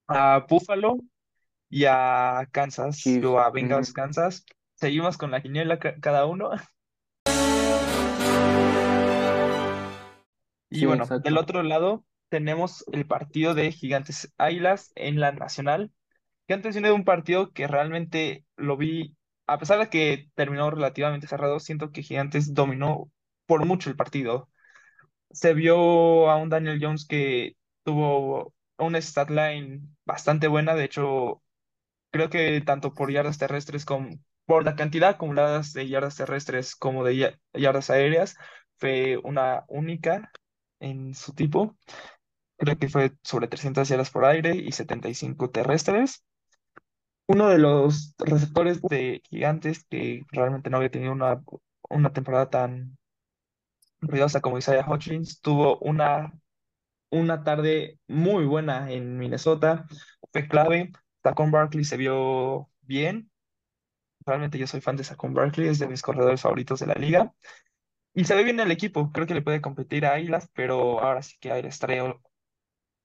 a 0.08 0.46
Buffalo 0.50 0.98
y 1.70 1.86
a 1.88 2.48
Kansas, 2.53 2.98
Chiefs, 2.98 3.25
o 3.25 3.39
a 3.39 3.51
ujú, 3.60 3.79
Bengals, 3.79 3.94
Kansas. 3.94 4.46
Seguimos 4.75 5.17
con 5.17 5.32
la 5.32 5.41
quiniela 5.44 5.79
ca- 5.79 6.00
cada 6.01 6.25
uno. 6.27 6.51
Y 10.75 10.86
Sí, 10.86 10.86
bueno, 10.86 11.13
del 11.24 11.38
exacto. 11.38 11.38
otro 11.38 11.63
lado 11.63 12.05
tenemos 12.29 12.84
el 12.91 13.08
partido 13.08 13.53
de 13.53 13.72
Gigantes 13.72 14.34
Águilas 14.38 14.91
en 14.96 15.20
la 15.20 15.32
Nacional. 15.32 15.91
Gigantes 16.48 16.75
viene 16.75 16.89
de 16.89 16.96
un 16.96 17.05
partido 17.05 17.51
que 17.53 17.67
realmente 17.67 18.46
lo 18.58 18.77
vi, 18.77 19.15
a 19.48 19.60
pesar 19.60 19.79
de 19.79 19.89
que 19.89 20.29
terminó 20.36 20.72
relativamente 20.72 21.27
cerrado, 21.27 21.60
siento 21.60 21.91
que 21.91 22.03
Gigantes 22.03 22.53
dominó 22.53 23.12
por 23.48 23.65
mucho 23.65 23.89
el 23.89 23.98
partido. 23.98 24.50
Se 25.32 25.53
vio 25.53 26.29
a 26.29 26.38
un 26.38 26.50
Daniel 26.50 26.79
Jones 26.82 27.08
que 27.08 27.58
tuvo 27.84 28.53
una 28.77 29.00
stat 29.01 29.29
line 29.29 29.82
bastante 30.05 30.48
buena, 30.48 30.75
de 30.75 30.86
hecho, 30.86 31.44
creo 32.12 32.29
que 32.29 32.62
tanto 32.62 32.94
por 32.94 33.12
yardas 33.12 33.38
terrestres 33.38 33.86
como 33.86 34.10
por 34.46 34.63
la 34.65 34.75
cantidad 34.75 35.10
acumuladas 35.12 35.74
de 35.74 35.88
yardas 35.88 36.15
terrestres 36.17 36.75
como 36.75 37.03
de 37.03 37.17
ya- 37.17 37.39
yardas 37.53 37.89
aéreas, 37.89 38.36
fue 38.77 39.17
una 39.24 39.63
única 39.67 40.32
en 40.79 41.13
su 41.13 41.34
tipo. 41.34 41.75
creo 42.58 42.77
que 42.79 42.89
fue 42.89 43.13
sobre 43.24 43.48
300 43.48 43.89
yardas 43.89 44.12
por 44.12 44.25
aire 44.25 44.55
y 44.55 44.72
75 44.72 45.50
terrestres. 45.51 46.24
Uno 47.27 47.50
de 47.50 47.58
los 47.60 48.13
receptores 48.20 48.82
de 48.82 49.22
Gigantes 49.29 49.84
que 49.89 50.22
realmente 50.32 50.70
no 50.70 50.77
había 50.77 50.91
tenido 50.91 51.12
una, 51.13 51.44
una 51.89 52.13
temporada 52.13 52.50
tan 52.50 52.98
ruidosa 54.01 54.41
como 54.41 54.58
Isaiah 54.58 54.86
Hodgins, 54.88 55.41
tuvo 55.41 55.79
una, 55.79 56.34
una 57.12 57.44
tarde 57.44 58.00
muy 58.08 58.46
buena 58.46 58.91
en 58.91 59.17
Minnesota, 59.17 59.86
fue 60.32 60.48
clave. 60.48 60.91
Saquon 61.24 61.51
Barkley 61.51 61.84
se 61.86 61.98
vio 61.98 62.70
bien. 62.82 63.32
Realmente 64.25 64.58
yo 64.58 64.67
soy 64.67 64.82
fan 64.82 64.96
de 64.98 65.03
Saquon 65.03 65.34
Barkley, 65.34 65.70
es 65.70 65.79
de 65.79 65.88
mis 65.88 66.01
corredores 66.01 66.41
favoritos 66.41 66.79
de 66.79 66.88
la 66.88 66.96
liga. 66.96 67.34
Y 68.15 68.25
se 68.25 68.36
ve 68.36 68.43
bien 68.43 68.60
el 68.60 68.72
equipo, 68.72 69.12
creo 69.12 69.27
que 69.27 69.34
le 69.36 69.41
puede 69.43 69.62
competir 69.62 70.05
a 70.07 70.13
Águilas, 70.13 70.50
pero 70.55 71.00
ahora 71.01 71.22
sí 71.22 71.36
que 71.39 71.51
Águilas 71.51 71.79
trae 71.79 72.01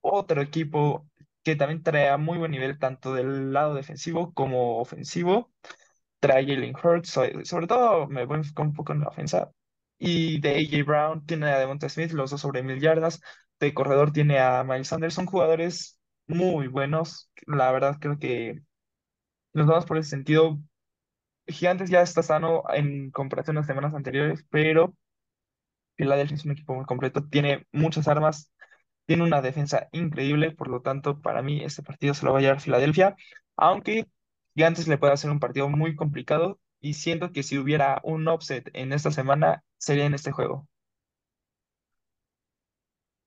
otro 0.01 0.41
equipo 0.41 1.09
que 1.43 1.55
también 1.55 1.83
trae 1.83 2.09
a 2.09 2.17
muy 2.17 2.37
buen 2.37 2.51
nivel, 2.51 2.79
tanto 2.79 3.13
del 3.13 3.53
lado 3.53 3.75
defensivo 3.75 4.33
como 4.33 4.79
ofensivo. 4.79 5.51
Trae 6.19 6.45
Jalen 6.47 6.75
Hurts, 6.83 7.09
so- 7.11 7.23
sobre 7.45 7.67
todo 7.67 8.07
me 8.07 8.25
voy 8.25 8.41
un 8.57 8.73
poco 8.73 8.93
en 8.93 9.01
la 9.01 9.09
ofensa. 9.09 9.51
Y 9.99 10.39
de 10.41 10.51
A.J. 10.57 10.83
Brown 10.85 11.25
tiene 11.25 11.47
a 11.51 11.59
Devonta 11.59 11.89
Smith, 11.89 12.11
los 12.13 12.31
dos 12.31 12.41
sobre 12.41 12.63
mil 12.63 12.79
yardas. 12.81 13.21
De 13.59 13.73
corredor 13.73 14.11
tiene 14.13 14.39
a 14.39 14.63
Miles 14.63 14.87
Sanders, 14.89 15.13
son 15.15 15.27
jugadores 15.27 15.99
muy 16.27 16.67
buenos. 16.67 17.31
La 17.47 17.71
verdad 17.71 17.97
creo 18.01 18.19
que 18.19 18.61
nos 19.53 19.67
vamos 19.67 19.85
por 19.85 19.97
ese 19.97 20.09
sentido. 20.11 20.59
Gigantes 21.47 21.89
ya 21.89 22.01
está 22.01 22.23
sano 22.23 22.63
en 22.73 23.11
comparación 23.11 23.57
a 23.57 23.61
las 23.61 23.67
semanas 23.67 23.93
anteriores, 23.93 24.45
pero 24.49 24.95
Philadelphia 25.95 26.35
es 26.35 26.45
un 26.45 26.51
equipo 26.51 26.73
muy 26.75 26.85
completo, 26.85 27.23
tiene 27.27 27.67
muchas 27.71 28.07
armas, 28.07 28.51
tiene 29.05 29.23
una 29.23 29.41
defensa 29.41 29.89
increíble, 29.91 30.51
por 30.51 30.67
lo 30.69 30.81
tanto, 30.81 31.21
para 31.21 31.41
mí 31.41 31.63
este 31.63 31.83
partido 31.83 32.13
se 32.13 32.25
lo 32.25 32.33
va 32.33 32.39
a 32.39 32.41
llevar 32.41 32.61
Filadelfia, 32.61 33.15
aunque 33.57 34.07
Gigantes 34.55 34.87
le 34.87 34.97
puede 34.97 35.13
hacer 35.13 35.31
un 35.31 35.39
partido 35.39 35.69
muy 35.69 35.95
complicado 35.95 36.59
y 36.79 36.95
siento 36.95 37.31
que 37.31 37.43
si 37.43 37.57
hubiera 37.57 38.01
un 38.03 38.27
upset 38.27 38.69
en 38.73 38.93
esta 38.93 39.11
semana, 39.11 39.63
sería 39.77 40.05
en 40.05 40.13
este 40.15 40.31
juego. 40.31 40.67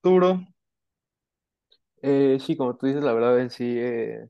Duro, 0.05 0.31
Eh, 2.03 2.39
sí, 2.41 2.57
como 2.57 2.77
tú 2.77 2.87
dices, 2.87 3.03
la 3.03 3.13
verdad 3.13 3.41
en 3.41 3.51
sí, 3.51 3.65
eh, 3.79 4.29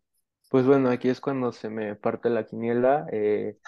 pues 0.55 0.67
bueno, 0.67 0.89
aquí 0.91 1.09
es 1.09 1.21
cuando 1.21 1.51
se 1.53 1.69
me 1.69 1.97
parte 1.97 2.31
la 2.31 2.47
quiniela. 2.47 3.07
eh, 3.13 3.59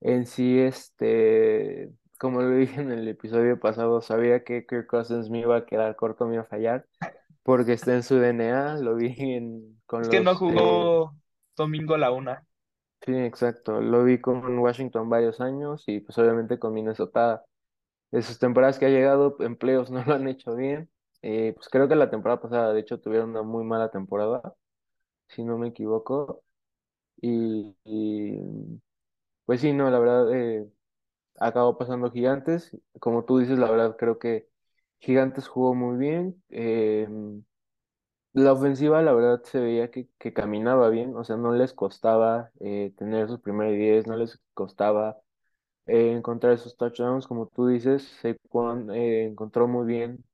en 0.00 0.26
sí, 0.26 0.58
este, 0.60 1.92
como 2.18 2.42
lo 2.42 2.56
dije 2.56 2.80
en 2.82 2.92
el 2.92 3.08
episodio 3.08 3.60
pasado, 3.60 4.00
sabía 4.02 4.44
que 4.44 4.66
Kirk 4.66 4.88
Cousins 4.88 5.30
me 5.30 5.40
iba 5.40 5.56
a 5.58 5.66
quedar 5.66 5.96
corto, 5.96 6.26
me 6.26 6.34
iba 6.36 6.44
a 6.44 6.46
fallar, 6.46 6.86
porque 7.44 7.74
está 7.74 7.94
en 7.94 8.02
su 8.04 8.16
DNA, 8.16 8.76
lo 8.78 8.96
vi 8.96 9.14
en, 9.18 9.80
con 9.86 10.02
es 10.02 10.08
que 10.08 10.20
no 10.20 10.34
eh, 10.48 10.92
jugó 10.94 11.14
domingo 11.56 11.94
a 11.94 11.98
la 11.98 12.10
una. 12.12 12.46
sí, 13.00 13.12
exacto, 13.14 13.80
lo 13.80 14.04
vi 14.04 14.20
con 14.20 14.58
Washington 14.58 15.08
varios 15.08 15.40
años 15.40 15.84
y 15.86 16.00
pues 16.00 16.16
obviamente 16.18 16.58
con 16.58 16.72
Minnesota, 16.74 17.44
de 18.12 18.22
sus 18.22 18.38
temporadas 18.40 18.78
que 18.78 18.86
ha 18.86 18.90
llegado, 18.90 19.36
en 19.40 19.56
playoffs 19.56 19.90
no 19.92 20.04
lo 20.04 20.14
han 20.14 20.28
hecho 20.28 20.54
bien. 20.56 20.90
eh, 21.22 21.52
pues 21.56 21.68
creo 21.70 21.88
que 21.88 21.96
la 21.96 22.10
temporada 22.10 22.40
pasada, 22.40 22.72
de 22.74 22.80
hecho, 22.80 23.00
tuvieron 23.00 23.30
una 23.30 23.42
muy 23.42 23.64
mala 23.64 23.90
temporada, 23.90 24.54
si 25.28 25.44
no 25.44 25.58
me 25.58 25.68
equivoco. 25.68 26.42
Y, 27.22 27.76
pues 29.44 29.60
sí, 29.60 29.72
no, 29.72 29.90
la 29.90 29.98
verdad, 29.98 30.32
eh, 30.34 30.68
acabó 31.38 31.78
pasando 31.78 32.10
Gigantes. 32.12 32.76
Como 33.00 33.24
tú 33.24 33.38
dices, 33.38 33.58
la 33.58 33.70
verdad, 33.70 33.96
creo 33.98 34.18
que 34.18 34.48
Gigantes 35.00 35.48
jugó 35.48 35.74
muy 35.74 35.96
bien. 35.98 36.42
eh, 36.50 37.08
la 38.32 38.52
ofensiva, 38.52 39.02
la 39.02 39.12
verdad, 39.12 39.42
se 39.44 39.58
veía 39.60 39.90
que, 39.90 40.08
que 40.18 40.32
caminaba 40.32 40.88
bien, 40.90 41.16
o 41.16 41.24
sea, 41.24 41.36
no 41.36 41.52
les 41.52 41.72
costaba 41.72 42.50
eh, 42.60 42.92
tener 42.96 43.28
sus 43.28 43.40
primeros 43.40 43.74
10, 43.74 44.06
no 44.06 44.16
les 44.16 44.40
costaba 44.54 45.18
eh, 45.86 46.12
encontrar 46.12 46.54
esos 46.54 46.76
touchdowns, 46.76 47.26
como 47.28 47.48
tú 47.48 47.68
dices. 47.68 48.04
Saquon 48.22 48.90
eh, 48.94 49.26
encontró 49.26 49.68
muy 49.68 49.86
bien 49.86 50.24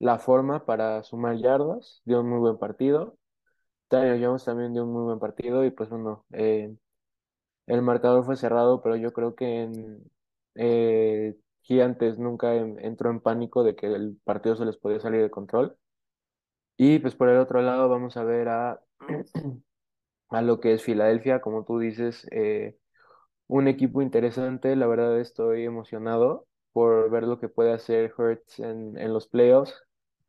la 0.00 0.18
forma 0.18 0.64
para 0.66 1.02
sumar 1.04 1.36
yardas, 1.38 2.02
dio 2.06 2.20
un 2.22 2.30
muy 2.30 2.40
buen 2.40 2.58
partido. 2.58 3.18
Daniel 3.90 4.22
Jones 4.24 4.44
también 4.44 4.72
dio 4.72 4.84
un 4.84 4.92
muy 4.92 5.02
buen 5.04 5.18
partido 5.18 5.64
y 5.64 5.70
pues 5.70 5.88
bueno, 5.90 6.24
eh, 6.32 6.74
El 7.66 7.82
marcador 7.82 8.24
fue 8.24 8.36
cerrado, 8.36 8.82
pero 8.82 8.96
yo 8.96 9.12
creo 9.12 9.34
que 9.36 9.62
en 9.62 10.04
eh, 10.56 11.36
Gigantes 11.62 12.18
nunca 12.18 12.54
en- 12.56 12.78
entró 12.84 13.10
en 13.10 13.20
pánico 13.20 13.64
de 13.64 13.76
que 13.76 13.86
el 13.88 14.18
partido 14.24 14.56
se 14.56 14.64
les 14.66 14.76
podía 14.78 15.00
salir 15.00 15.22
de 15.22 15.30
control. 15.30 15.78
Y 16.76 16.98
pues 17.00 17.14
por 17.14 17.28
el 17.28 17.38
otro 17.38 17.62
lado 17.62 17.88
vamos 17.88 18.16
a 18.16 18.24
ver 18.24 18.48
a, 18.48 18.80
a 20.30 20.42
lo 20.42 20.60
que 20.60 20.74
es 20.74 20.82
Filadelfia, 20.84 21.40
como 21.40 21.64
tú 21.64 21.78
dices, 21.78 22.26
eh, 22.32 22.78
un 23.48 23.68
equipo 23.68 24.02
interesante. 24.02 24.76
La 24.76 24.86
verdad 24.86 25.20
estoy 25.20 25.64
emocionado 25.64 26.46
por 26.72 27.10
ver 27.10 27.24
lo 27.24 27.40
que 27.40 27.48
puede 27.48 27.72
hacer 27.72 28.14
Hurts 28.18 28.60
en, 28.60 28.98
en 28.98 29.12
los 29.14 29.28
playoffs, 29.28 29.74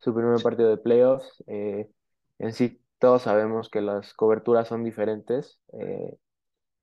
su 0.00 0.14
primer 0.14 0.42
partido 0.42 0.70
de 0.70 0.78
playoffs. 0.78 1.44
Eh, 1.48 1.90
en 2.38 2.52
sí 2.54 2.79
todos 3.00 3.24
sabemos 3.24 3.70
que 3.70 3.82
las 3.82 4.14
coberturas 4.14 4.68
son 4.68 4.84
diferentes. 4.84 5.60
eh, 5.74 6.18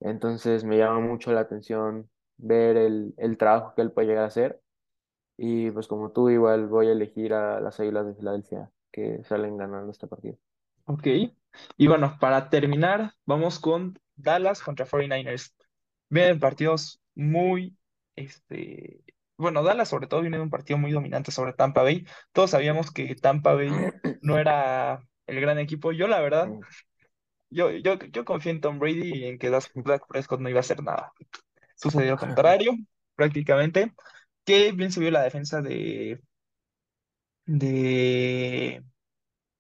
Entonces 0.02 0.64
me 0.66 0.78
llama 0.78 1.00
mucho 1.02 1.32
la 1.34 1.42
atención 1.42 2.10
ver 2.38 2.78
el, 2.78 3.14
el 3.18 3.38
trabajo 3.38 3.74
que 3.76 3.82
él 3.84 3.92
puede 3.94 4.08
llegar 4.10 4.26
a 4.26 4.28
hacer. 4.28 4.62
Y 5.38 5.72
pues 5.72 5.88
como 5.88 6.12
tú, 6.12 6.30
igual 6.30 6.68
voy 6.68 6.88
a 6.90 6.92
elegir 6.94 7.34
a 7.34 7.60
las 7.62 7.80
Águilas 7.80 8.08
de 8.08 8.16
Filadelfia 8.16 8.72
que 8.92 9.24
salen 9.26 9.58
ganando 9.58 9.92
este 9.92 10.08
partido. 10.08 10.38
Ok. 10.86 11.08
Y 11.78 11.88
bueno, 11.88 12.18
para 12.20 12.50
terminar, 12.50 13.14
vamos 13.26 13.60
con 13.60 14.00
Dallas 14.16 14.62
contra 14.62 14.86
49ers. 14.86 15.54
Vienen 16.10 16.40
partidos 16.40 17.02
muy, 17.16 17.78
este, 18.16 19.04
bueno, 19.38 19.64
Dallas 19.64 19.90
sobre 19.90 20.08
todo 20.08 20.22
viene 20.22 20.38
de 20.38 20.44
un 20.44 20.50
partido 20.50 20.78
muy 20.80 20.92
dominante 20.92 21.32
sobre 21.32 21.54
Tampa 21.54 21.84
Bay. 21.84 22.06
Todos 22.32 22.52
sabíamos 22.52 22.92
que 22.92 23.16
Tampa 23.16 23.54
Bay 23.54 23.70
no 24.22 24.38
era 24.38 25.02
el 25.28 25.42
gran 25.42 25.60
equipo. 25.60 25.92
Yo, 25.92 26.08
la 26.08 26.20
verdad, 26.22 26.54
yo, 27.50 27.72
yo, 27.72 27.96
yo 27.96 28.26
confío 28.26 28.52
en 28.52 28.62
Tom 28.62 28.80
Brady 28.80 29.12
y 29.20 29.26
en 29.26 29.40
que 29.40 29.50
Dak 29.50 29.72
Prescott 30.08 30.40
no 30.42 30.50
iba 30.50 30.60
a 30.60 30.62
hacer 30.62 30.84
nada. 30.84 31.14
Sucedió 31.76 32.12
lo 32.14 32.18
contrario, 32.18 32.74
prácticamente. 33.16 33.94
Que 34.46 34.72
bien 34.74 34.92
se 34.92 35.00
vio 35.02 35.12
la 35.12 35.24
defensa 35.24 35.62
de, 35.62 36.22
de 37.46 38.84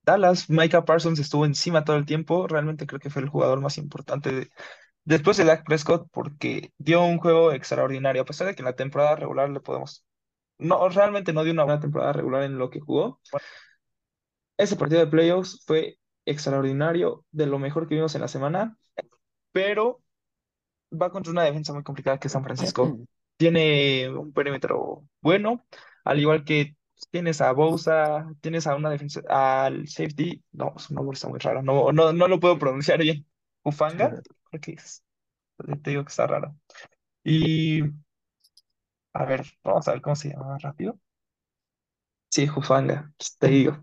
Dallas. 0.03 0.49
Micah 0.49 0.85
Parsons 0.85 1.19
estuvo 1.19 1.45
encima 1.45 1.85
todo 1.85 1.97
el 1.97 2.07
tiempo. 2.07 2.47
Realmente 2.47 2.87
creo 2.87 2.99
que 2.99 3.09
fue 3.09 3.21
el 3.23 3.29
jugador 3.29 3.61
más 3.61 3.77
importante 3.77 4.31
de- 4.33 4.49
después 5.05 5.37
de 5.37 5.45
Dak 5.45 5.65
Prescott 5.65 6.09
porque 6.11 6.73
dio 6.77 7.03
un 7.03 7.19
juego 7.19 7.53
extraordinario. 7.53 8.23
A 8.23 8.25
pesar 8.25 8.47
de 8.47 8.55
que 8.55 8.61
en 8.63 8.67
la 8.67 8.75
temporada 8.75 9.15
regular 9.15 9.49
le 9.49 9.61
podemos. 9.61 10.05
No, 10.59 10.89
realmente 10.89 11.33
no 11.33 11.43
dio 11.43 11.53
una 11.53 11.65
buena 11.65 11.81
temporada 11.81 12.13
regular 12.13 12.43
en 12.43 12.57
lo 12.59 12.69
que 12.69 12.79
jugó. 12.81 13.21
Ese 14.57 14.75
partido 14.75 15.01
de 15.01 15.07
playoffs 15.07 15.63
fue 15.65 15.99
extraordinario, 16.25 17.25
de 17.31 17.45
lo 17.45 17.59
mejor 17.59 17.87
que 17.87 17.95
vimos 17.95 18.15
en 18.15 18.21
la 18.21 18.27
semana, 18.27 18.77
pero 19.51 20.01
va 20.91 21.11
contra 21.11 21.31
una 21.31 21.43
defensa 21.43 21.73
muy 21.73 21.83
complicada 21.83 22.19
que 22.19 22.27
es 22.27 22.31
San 22.31 22.43
Francisco. 22.43 22.97
Tiene 23.37 24.09
un 24.09 24.33
perímetro 24.33 25.05
bueno, 25.21 25.65
al 26.03 26.19
igual 26.19 26.43
que 26.43 26.75
tienes 27.11 27.41
a 27.41 27.51
Bosa, 27.51 28.27
tienes 28.41 28.65
a 28.67 28.75
una 28.75 28.89
defensa, 28.89 29.21
al 29.29 29.87
safety, 29.87 30.43
no, 30.51 30.73
su 30.77 30.93
nombre 30.93 31.15
está 31.15 31.29
muy 31.29 31.39
raro, 31.39 31.61
no, 31.61 31.91
no, 31.91 32.11
no 32.13 32.27
lo 32.27 32.39
puedo 32.39 32.57
pronunciar 32.57 32.99
bien. 32.99 33.25
Ufanga, 33.63 34.21
creo 34.49 34.61
que 34.61 34.71
es, 34.71 35.03
te 35.83 35.91
digo 35.91 36.03
que 36.03 36.09
está 36.09 36.25
raro. 36.25 36.55
Y, 37.23 37.81
a 39.13 39.25
ver, 39.25 39.45
vamos 39.63 39.87
a 39.87 39.91
ver 39.91 40.01
cómo 40.01 40.15
se 40.15 40.29
llama 40.29 40.57
rápido. 40.57 40.97
Sí, 42.29 42.49
Ufanga, 42.55 43.11
te 43.39 43.47
digo. 43.47 43.77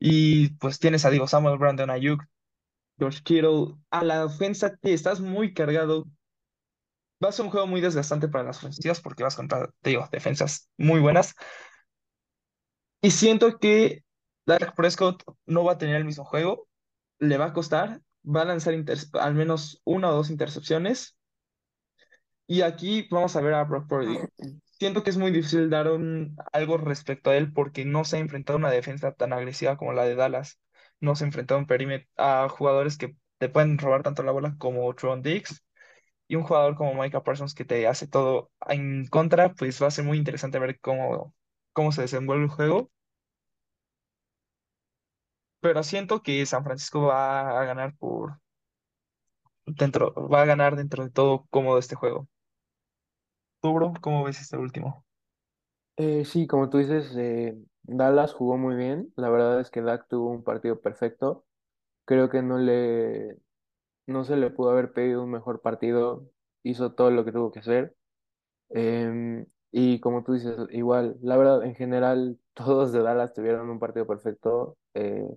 Y 0.00 0.48
pues 0.56 0.78
tienes 0.78 1.04
a 1.04 1.10
Diego 1.10 1.28
Samuel, 1.28 1.58
Brandon 1.58 1.90
Ayuk, 1.90 2.24
George 2.98 3.20
Kittle. 3.22 3.76
A 3.90 4.02
la 4.02 4.24
ofensa 4.24 4.74
te 4.76 4.94
estás 4.94 5.20
muy 5.20 5.52
cargado. 5.52 6.06
Va 7.22 7.28
a 7.28 7.32
ser 7.32 7.44
un 7.44 7.50
juego 7.50 7.66
muy 7.66 7.82
desgastante 7.82 8.26
para 8.28 8.44
las 8.44 8.58
ofensivas 8.58 9.00
porque 9.00 9.22
vas 9.22 9.36
contra, 9.36 9.70
te 9.82 9.90
digo, 9.90 10.08
defensas 10.10 10.70
muy 10.78 11.00
buenas. 11.00 11.34
Y 13.02 13.10
siento 13.10 13.58
que 13.58 14.04
Dak 14.46 14.74
Prescott 14.74 15.22
no 15.44 15.64
va 15.64 15.72
a 15.72 15.78
tener 15.78 15.96
el 15.96 16.06
mismo 16.06 16.24
juego, 16.24 16.66
le 17.18 17.36
va 17.36 17.46
a 17.46 17.52
costar, 17.52 18.00
va 18.24 18.42
a 18.42 18.46
lanzar 18.46 18.74
al 19.20 19.34
menos 19.34 19.82
una 19.84 20.08
o 20.08 20.14
dos 20.14 20.30
intercepciones. 20.30 21.14
Y 22.46 22.62
aquí 22.62 23.06
vamos 23.10 23.36
a 23.36 23.42
ver 23.42 23.52
a 23.52 23.64
Brock 23.64 23.86
Purdy. 23.86 24.18
Siento 24.80 25.02
que 25.04 25.10
es 25.10 25.16
muy 25.18 25.30
difícil 25.30 25.68
dar 25.70 25.88
algo 26.52 26.78
respecto 26.78 27.30
a 27.30 27.36
él 27.36 27.52
porque 27.52 27.84
no 27.84 28.04
se 28.04 28.16
ha 28.16 28.20
enfrentado 28.20 28.56
a 28.56 28.60
una 28.60 28.70
defensa 28.70 29.12
tan 29.12 29.32
agresiva 29.32 29.76
como 29.76 29.92
la 29.92 30.04
de 30.04 30.14
Dallas. 30.16 30.58
No 31.00 31.14
se 31.16 31.24
ha 31.24 31.26
enfrentado 31.28 31.60
a 32.16 32.44
a 32.44 32.48
jugadores 32.48 32.96
que 32.98 33.14
te 33.38 33.48
pueden 33.50 33.78
robar 33.78 34.02
tanto 34.02 34.22
la 34.22 34.32
bola 34.32 34.56
como 34.58 34.92
Tron 34.94 35.22
Diggs. 35.22 35.62
Y 36.28 36.36
un 36.36 36.44
jugador 36.44 36.76
como 36.76 36.94
Micah 37.02 37.22
Parsons 37.24 37.54
que 37.54 37.64
te 37.66 37.86
hace 37.88 38.08
todo 38.08 38.52
en 38.68 39.06
contra, 39.08 39.54
pues 39.54 39.82
va 39.82 39.88
a 39.88 39.92
ser 39.92 40.04
muy 40.06 40.18
interesante 40.18 40.58
ver 40.60 40.80
cómo, 40.80 41.34
cómo 41.74 41.92
se 41.92 42.02
desenvuelve 42.02 42.44
el 42.46 42.50
juego. 42.50 42.90
pero 45.60 45.82
siento 45.82 46.22
que 46.22 46.44
San 46.46 46.64
Francisco 46.64 47.02
va 47.02 47.60
a 47.60 47.64
ganar 47.64 47.96
por 47.96 48.40
dentro, 49.82 50.12
va 50.34 50.42
a 50.42 50.44
ganar 50.44 50.76
dentro 50.76 51.02
de 51.04 51.10
todo 51.10 51.46
cómodo 51.50 51.78
este 51.78 51.94
juego. 51.94 52.28
¿Tú, 53.60 53.72
bro, 53.74 53.92
cómo 54.00 54.24
ves 54.24 54.40
este 54.40 54.56
último? 54.56 55.04
Eh, 55.96 56.24
sí, 56.24 56.46
como 56.46 56.70
tú 56.70 56.78
dices, 56.78 57.12
eh, 57.16 57.56
Dallas 57.82 58.32
jugó 58.34 58.56
muy 58.56 58.76
bien. 58.76 59.12
La 59.16 59.28
verdad 59.30 59.60
es 59.60 59.70
que 59.70 59.82
Dak 59.82 60.08
tuvo 60.08 60.30
un 60.30 60.42
partido 60.44 60.80
perfecto. 60.80 61.46
Creo 62.06 62.30
que 62.30 62.42
no 62.42 62.58
le, 62.58 63.38
no 64.06 64.24
se 64.24 64.36
le 64.36 64.50
pudo 64.50 64.70
haber 64.70 64.92
pedido 64.92 65.24
un 65.24 65.30
mejor 65.32 65.62
partido. 65.62 66.30
Hizo 66.64 66.94
todo 66.94 67.10
lo 67.12 67.24
que 67.24 67.32
tuvo 67.32 67.52
que 67.52 67.60
hacer. 67.60 67.96
Em, 68.70 69.46
y 69.72 70.00
como 70.00 70.24
tú 70.24 70.34
dices, 70.34 70.56
igual, 70.70 71.18
la 71.22 71.36
verdad, 71.38 71.64
en 71.64 71.74
general, 71.76 72.38
todos 72.54 72.92
de 72.92 73.02
Dallas 73.02 73.34
tuvieron 73.34 73.70
un 73.70 73.78
partido 73.80 74.06
perfecto, 74.06 74.78
eh, 74.94 75.28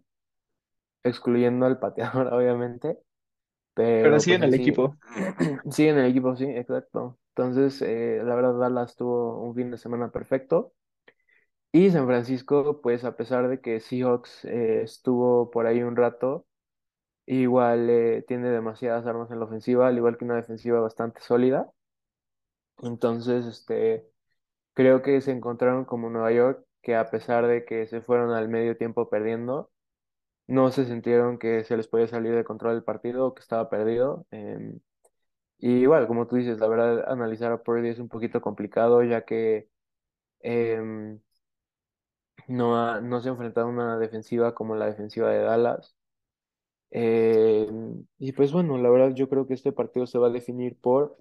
excluyendo 1.04 1.66
al 1.66 1.80
pateador, 1.80 2.28
obviamente. 2.34 2.98
Pero 3.74 4.20
Pero 4.20 4.22
sí 4.22 4.34
pues 4.34 4.34
en 4.34 4.44
el 4.44 4.54
sí, 4.54 4.54
equipo. 4.54 4.98
sí 5.72 5.88
en 5.88 5.98
el 5.98 6.08
equipo, 6.12 6.36
sí, 6.36 6.46
exacto. 6.46 7.20
Entonces, 7.36 7.82
eh, 7.82 8.22
la 8.24 8.36
verdad, 8.36 8.60
Dallas 8.60 8.96
tuvo 8.96 9.42
un 9.44 9.56
fin 9.56 9.72
de 9.72 9.78
semana 9.78 10.12
perfecto. 10.12 10.74
Y 11.72 11.90
San 11.92 12.06
Francisco, 12.08 12.82
pues 12.82 13.04
a 13.04 13.16
pesar 13.18 13.48
de 13.50 13.60
que 13.62 13.80
Seahawks 13.80 14.46
eh, 14.46 14.84
estuvo 14.84 15.50
por 15.52 15.66
ahí 15.66 15.82
un 15.84 15.96
rato, 15.96 16.46
igual 17.28 17.90
eh, 17.90 18.26
tiene 18.28 18.50
demasiadas 18.50 19.06
armas 19.08 19.32
en 19.32 19.40
la 19.40 19.46
ofensiva, 19.46 19.88
al 19.88 19.98
igual 19.98 20.18
que 20.18 20.26
una 20.26 20.36
defensiva 20.38 20.80
bastante 20.82 21.22
sólida. 21.22 21.72
Entonces, 22.82 23.46
este, 23.46 24.08
creo 24.76 25.04
que 25.04 25.22
se 25.22 25.34
encontraron 25.34 25.86
como 25.86 26.12
Nueva 26.12 26.34
York, 26.34 26.66
que 26.84 26.96
a 26.98 27.12
pesar 27.12 27.48
de 27.48 27.66
que 27.66 27.88
se 27.88 28.02
fueron 28.02 28.32
al 28.34 28.50
medio 28.50 28.78
tiempo 28.78 29.10
perdiendo, 29.10 29.72
no 30.54 30.72
se 30.72 30.86
sintieron 30.86 31.38
que 31.40 31.64
se 31.64 31.78
les 31.78 31.88
podía 31.88 32.08
salir 32.08 32.36
de 32.36 32.44
control 32.44 32.76
el 32.78 32.84
partido 32.84 33.34
que 33.34 33.42
estaba 33.42 33.70
perdido. 33.70 34.26
Em, 34.32 34.80
y 35.60 35.72
igual, 35.82 36.08
como 36.08 36.28
tú 36.28 36.38
dices, 36.38 36.60
la 36.60 36.68
verdad, 36.68 37.06
analizar 37.12 37.52
a 37.54 37.64
Purdy 37.64 37.90
es 37.90 38.00
un 38.00 38.10
poquito 38.10 38.42
complicado, 38.42 39.04
ya 39.04 39.26
que 39.26 39.70
em, 40.42 41.20
no, 42.48 42.78
ha- 42.78 43.02
no 43.02 43.20
se 43.22 43.30
ha 43.30 43.32
enfrentado 43.32 43.68
a 43.68 43.70
una 43.70 43.98
defensiva 43.98 44.54
como 44.56 44.76
la 44.76 44.86
defensiva 44.88 45.30
de 45.30 45.40
Dallas. 45.40 45.96
Eh, 46.92 47.70
y 48.20 48.34
pues 48.34 48.52
bueno, 48.54 48.78
la 48.78 48.90
verdad 48.90 49.16
yo 49.16 49.30
creo 49.30 49.48
que 49.48 49.56
este 49.56 49.72
partido 49.74 50.08
se 50.08 50.20
va 50.20 50.28
a 50.28 50.32
definir 50.32 50.78
por 50.80 51.18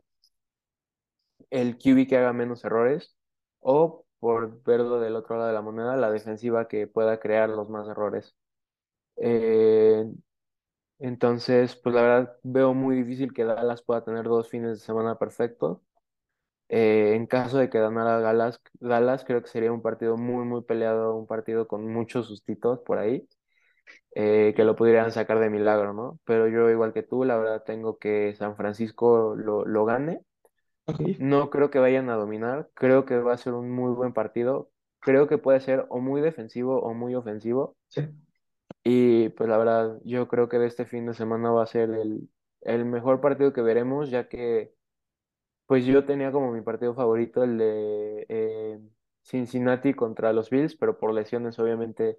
el 1.51 1.79
QB 1.79 2.07
que 2.09 2.17
haga 2.17 2.33
menos 2.33 2.65
errores 2.65 3.17
o 3.61 4.05
por 4.19 4.61
verlo 4.65 4.99
del 5.01 5.15
otro 5.17 5.37
lado 5.37 5.49
de 5.49 5.55
la 5.55 5.63
moneda, 5.63 5.97
la 5.97 6.11
defensiva 6.11 6.67
que 6.69 6.87
pueda 6.89 7.21
crear 7.21 7.49
los 7.51 7.69
más 7.69 7.89
errores. 7.89 8.35
Eh, 9.17 10.05
entonces, 10.99 11.77
pues 11.77 11.95
la 11.95 12.03
verdad 12.03 12.37
veo 12.43 12.75
muy 12.75 12.97
difícil 12.97 13.33
que 13.35 13.45
Dallas 13.45 13.83
pueda 13.83 14.05
tener 14.05 14.25
dos 14.25 14.49
fines 14.51 14.81
de 14.81 14.85
semana 14.87 15.19
perfectos. 15.19 15.79
Eh, 16.69 17.15
en 17.17 17.27
caso 17.27 17.59
de 17.59 17.71
que 17.71 17.81
ganara 17.81 18.21
Dallas, 18.21 18.61
Dallas, 18.81 19.25
creo 19.25 19.43
que 19.43 19.49
sería 19.51 19.73
un 19.73 19.83
partido 19.83 20.17
muy, 20.19 20.45
muy 20.47 20.63
peleado, 20.65 21.17
un 21.17 21.27
partido 21.27 21.69
con 21.69 21.87
muchos 21.93 22.29
sustitos 22.29 22.81
por 22.81 22.99
ahí. 22.99 23.29
eh, 24.15 24.53
que 24.57 24.65
lo 24.65 24.77
pudieran 24.77 25.13
sacar 25.13 25.39
de 25.41 25.51
milagro, 25.51 25.93
¿no? 25.95 26.21
Pero 26.25 26.49
yo, 26.49 26.71
igual 26.71 26.93
que 26.93 27.03
tú, 27.03 27.25
la 27.25 27.37
verdad 27.39 27.65
tengo 27.65 27.99
que 27.99 28.35
San 28.37 28.57
Francisco 28.57 29.35
lo, 29.37 29.65
lo 29.67 29.85
gane. 29.87 30.23
No 31.17 31.51
creo 31.51 31.71
que 31.71 31.79
vayan 31.79 32.11
a 32.11 32.17
dominar, 32.17 32.71
creo 32.75 33.05
que 33.07 33.19
va 33.19 33.35
a 33.35 33.39
ser 33.39 33.55
un 33.55 33.71
muy 33.71 33.93
buen 33.95 34.13
partido. 34.13 34.71
Creo 35.01 35.27
que 35.29 35.39
puede 35.39 35.61
ser 35.61 35.87
o 35.91 36.01
muy 36.01 36.21
defensivo 36.21 36.81
o 36.83 36.95
muy 36.95 37.15
ofensivo. 37.15 37.77
Sí. 37.89 38.03
Y 38.85 39.29
pues 39.31 39.49
la 39.49 39.59
verdad, 39.59 40.01
yo 40.05 40.27
creo 40.29 40.49
que 40.49 40.59
de 40.59 40.67
este 40.67 40.87
fin 40.87 41.07
de 41.07 41.15
semana 41.15 41.51
va 41.51 41.63
a 41.63 41.67
ser 41.67 41.91
el, 41.91 42.29
el 42.63 42.85
mejor 42.85 43.21
partido 43.21 43.53
que 43.53 43.63
veremos, 43.63 44.11
ya 44.11 44.29
que 44.29 44.75
pues 45.67 45.87
yo 45.87 46.05
tenía 46.05 46.33
como 46.33 46.53
mi 46.53 46.63
partido 46.63 46.95
favorito 46.95 47.43
el 47.45 47.59
de 47.59 48.27
eh, 48.29 48.81
Cincinnati 49.23 49.95
contra 49.95 50.33
los 50.33 50.51
Bills, 50.51 50.77
pero 50.77 50.99
por 50.99 51.15
lesiones 51.15 51.59
obviamente 51.59 52.19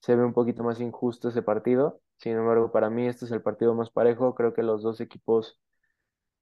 se 0.00 0.16
ve 0.16 0.24
un 0.24 0.34
poquito 0.34 0.64
más 0.64 0.80
injusto 0.80 1.28
ese 1.30 1.42
partido. 1.42 2.02
Sin 2.18 2.32
embargo, 2.34 2.72
para 2.72 2.90
mí 2.90 3.06
este 3.08 3.26
es 3.26 3.32
el 3.32 3.42
partido 3.42 3.74
más 3.74 3.90
parejo. 3.90 4.34
Creo 4.34 4.54
que 4.54 4.62
los 4.62 4.82
dos 4.82 5.00
equipos 5.00 5.60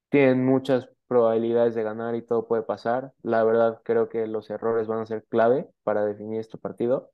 tienen 0.09 0.45
muchas 0.45 0.89
probabilidades 1.07 1.75
de 1.75 1.83
ganar 1.83 2.15
y 2.15 2.21
todo 2.23 2.47
puede 2.47 2.63
pasar. 2.63 3.13
La 3.23 3.43
verdad, 3.43 3.81
creo 3.83 4.09
que 4.09 4.27
los 4.27 4.49
errores 4.49 4.87
van 4.87 4.99
a 5.01 5.05
ser 5.05 5.25
clave 5.27 5.69
para 5.83 6.05
definir 6.05 6.39
este 6.39 6.57
partido. 6.57 7.11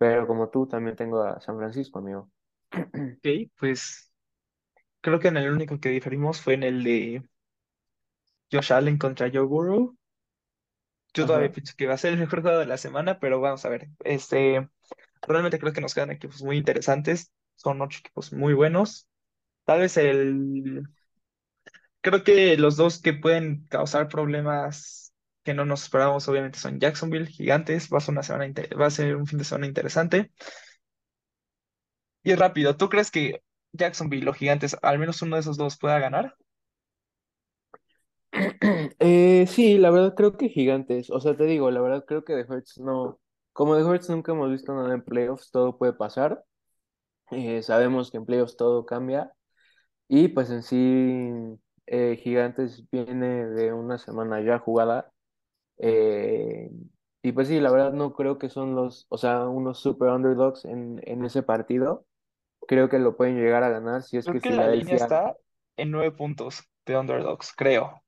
Pero 0.00 0.26
como 0.26 0.50
tú, 0.50 0.66
también 0.66 0.96
tengo 0.96 1.22
a 1.22 1.40
San 1.40 1.56
Francisco, 1.58 2.00
amigo. 2.00 2.30
Ok, 3.24 3.50
pues 3.58 4.12
creo 5.02 5.20
que 5.20 5.28
en 5.28 5.36
el 5.38 5.50
único 5.52 5.80
que 5.80 5.90
diferimos 5.90 6.40
fue 6.42 6.54
en 6.54 6.64
el 6.64 6.84
de 6.84 7.24
Josh 8.52 8.70
Allen 8.72 8.98
contra 8.98 9.28
Joe 9.28 9.46
Burrow. 9.46 9.96
Yo 11.14 11.26
todavía 11.26 11.50
Ajá. 11.50 11.52
pienso 11.52 11.74
que 11.76 11.86
va 11.86 11.94
a 11.94 11.98
ser 11.98 12.12
el 12.12 12.18
mejor 12.20 12.42
juego 12.42 12.58
de 12.58 12.66
la 12.66 12.78
semana, 12.78 13.18
pero 13.18 13.40
vamos 13.40 13.64
a 13.64 13.68
ver. 13.68 13.88
Este, 14.04 14.68
realmente 15.22 15.58
creo 15.58 15.72
que 15.72 15.80
nos 15.80 15.94
quedan 15.94 16.10
equipos 16.12 16.42
muy 16.42 16.56
interesantes. 16.58 17.32
Son 17.56 17.80
ocho 17.82 18.00
equipos 18.00 18.32
muy 18.32 18.54
buenos. 18.54 19.08
Tal 19.64 19.80
vez 19.80 19.96
el 19.98 20.84
Creo 22.02 22.24
que 22.24 22.56
los 22.56 22.76
dos 22.76 23.00
que 23.00 23.12
pueden 23.12 23.66
causar 23.68 24.08
problemas 24.08 25.09
que 25.44 25.54
no 25.54 25.64
nos 25.64 25.82
esperábamos, 25.84 26.28
obviamente, 26.28 26.58
son 26.58 26.80
Jacksonville, 26.80 27.26
Gigantes. 27.26 27.88
Va 27.92 27.98
a 27.98 28.00
ser 28.00 28.12
una 28.12 28.22
semana 28.22 28.52
va 28.80 28.86
a 28.86 28.90
ser 28.90 29.16
un 29.16 29.26
fin 29.26 29.38
de 29.38 29.44
semana 29.44 29.66
interesante. 29.66 30.30
Y 32.22 32.34
rápido, 32.34 32.76
¿tú 32.78 32.88
crees 32.88 33.10
que 33.10 33.42
Jacksonville 33.72 34.28
o 34.30 34.32
Gigantes, 34.32 34.76
al 34.82 34.98
menos 34.98 35.20
uno 35.22 35.36
de 35.36 35.40
esos 35.40 35.56
dos, 35.58 35.76
pueda 35.78 35.98
ganar? 35.98 36.34
Eh, 38.98 39.46
sí, 39.48 39.78
la 39.78 39.90
verdad 39.90 40.14
creo 40.14 40.36
que 40.36 40.48
gigantes. 40.48 41.10
O 41.10 41.20
sea, 41.20 41.36
te 41.36 41.44
digo, 41.44 41.70
la 41.70 41.80
verdad 41.80 42.04
creo 42.06 42.24
que 42.24 42.34
de 42.34 42.44
Hurts 42.44 42.78
no. 42.78 43.18
Como 43.52 43.74
de 43.76 43.84
Hurts 43.84 44.08
nunca 44.10 44.32
hemos 44.32 44.50
visto 44.50 44.74
nada 44.74 44.94
en 44.94 45.02
playoffs, 45.04 45.50
todo 45.50 45.76
puede 45.78 45.92
pasar. 45.92 46.44
Eh, 47.32 47.62
sabemos 47.62 48.10
que 48.10 48.18
en 48.18 48.26
playoffs 48.26 48.56
todo 48.56 48.86
cambia. 48.86 49.32
Y 50.08 50.28
pues 50.28 50.50
en 50.50 50.62
sí, 50.62 51.30
eh, 51.86 52.18
Gigantes 52.22 52.84
viene 52.90 53.46
de 53.46 53.72
una 53.72 53.98
semana 53.98 54.40
ya 54.42 54.58
jugada. 54.58 55.12
Eh, 55.80 56.70
y 57.22 57.32
pues 57.32 57.48
sí, 57.48 57.60
la 57.60 57.70
verdad 57.70 57.92
no 57.92 58.14
creo 58.14 58.38
que 58.38 58.50
son 58.50 58.74
los, 58.76 59.06
o 59.10 59.18
sea, 59.18 59.48
unos 59.48 59.80
super 59.80 60.10
underdogs 60.10 60.64
en, 60.66 61.00
en 61.04 61.24
ese 61.24 61.42
partido. 61.42 62.06
Creo 62.68 62.88
que 62.90 62.98
lo 63.00 63.16
pueden 63.16 63.36
llegar 63.38 63.64
a 63.64 63.70
ganar 63.70 64.02
si 64.04 64.18
es 64.18 64.28
Creo 64.28 64.40
que 64.40 64.40
que 64.40 64.50
la 64.54 64.66
línea 64.68 64.96
está 64.96 65.36
en 65.76 65.90
nueve 65.90 66.10
puntos 66.12 66.64
de 66.86 66.96
underdogs, 66.96 67.52
creo. 67.54 68.02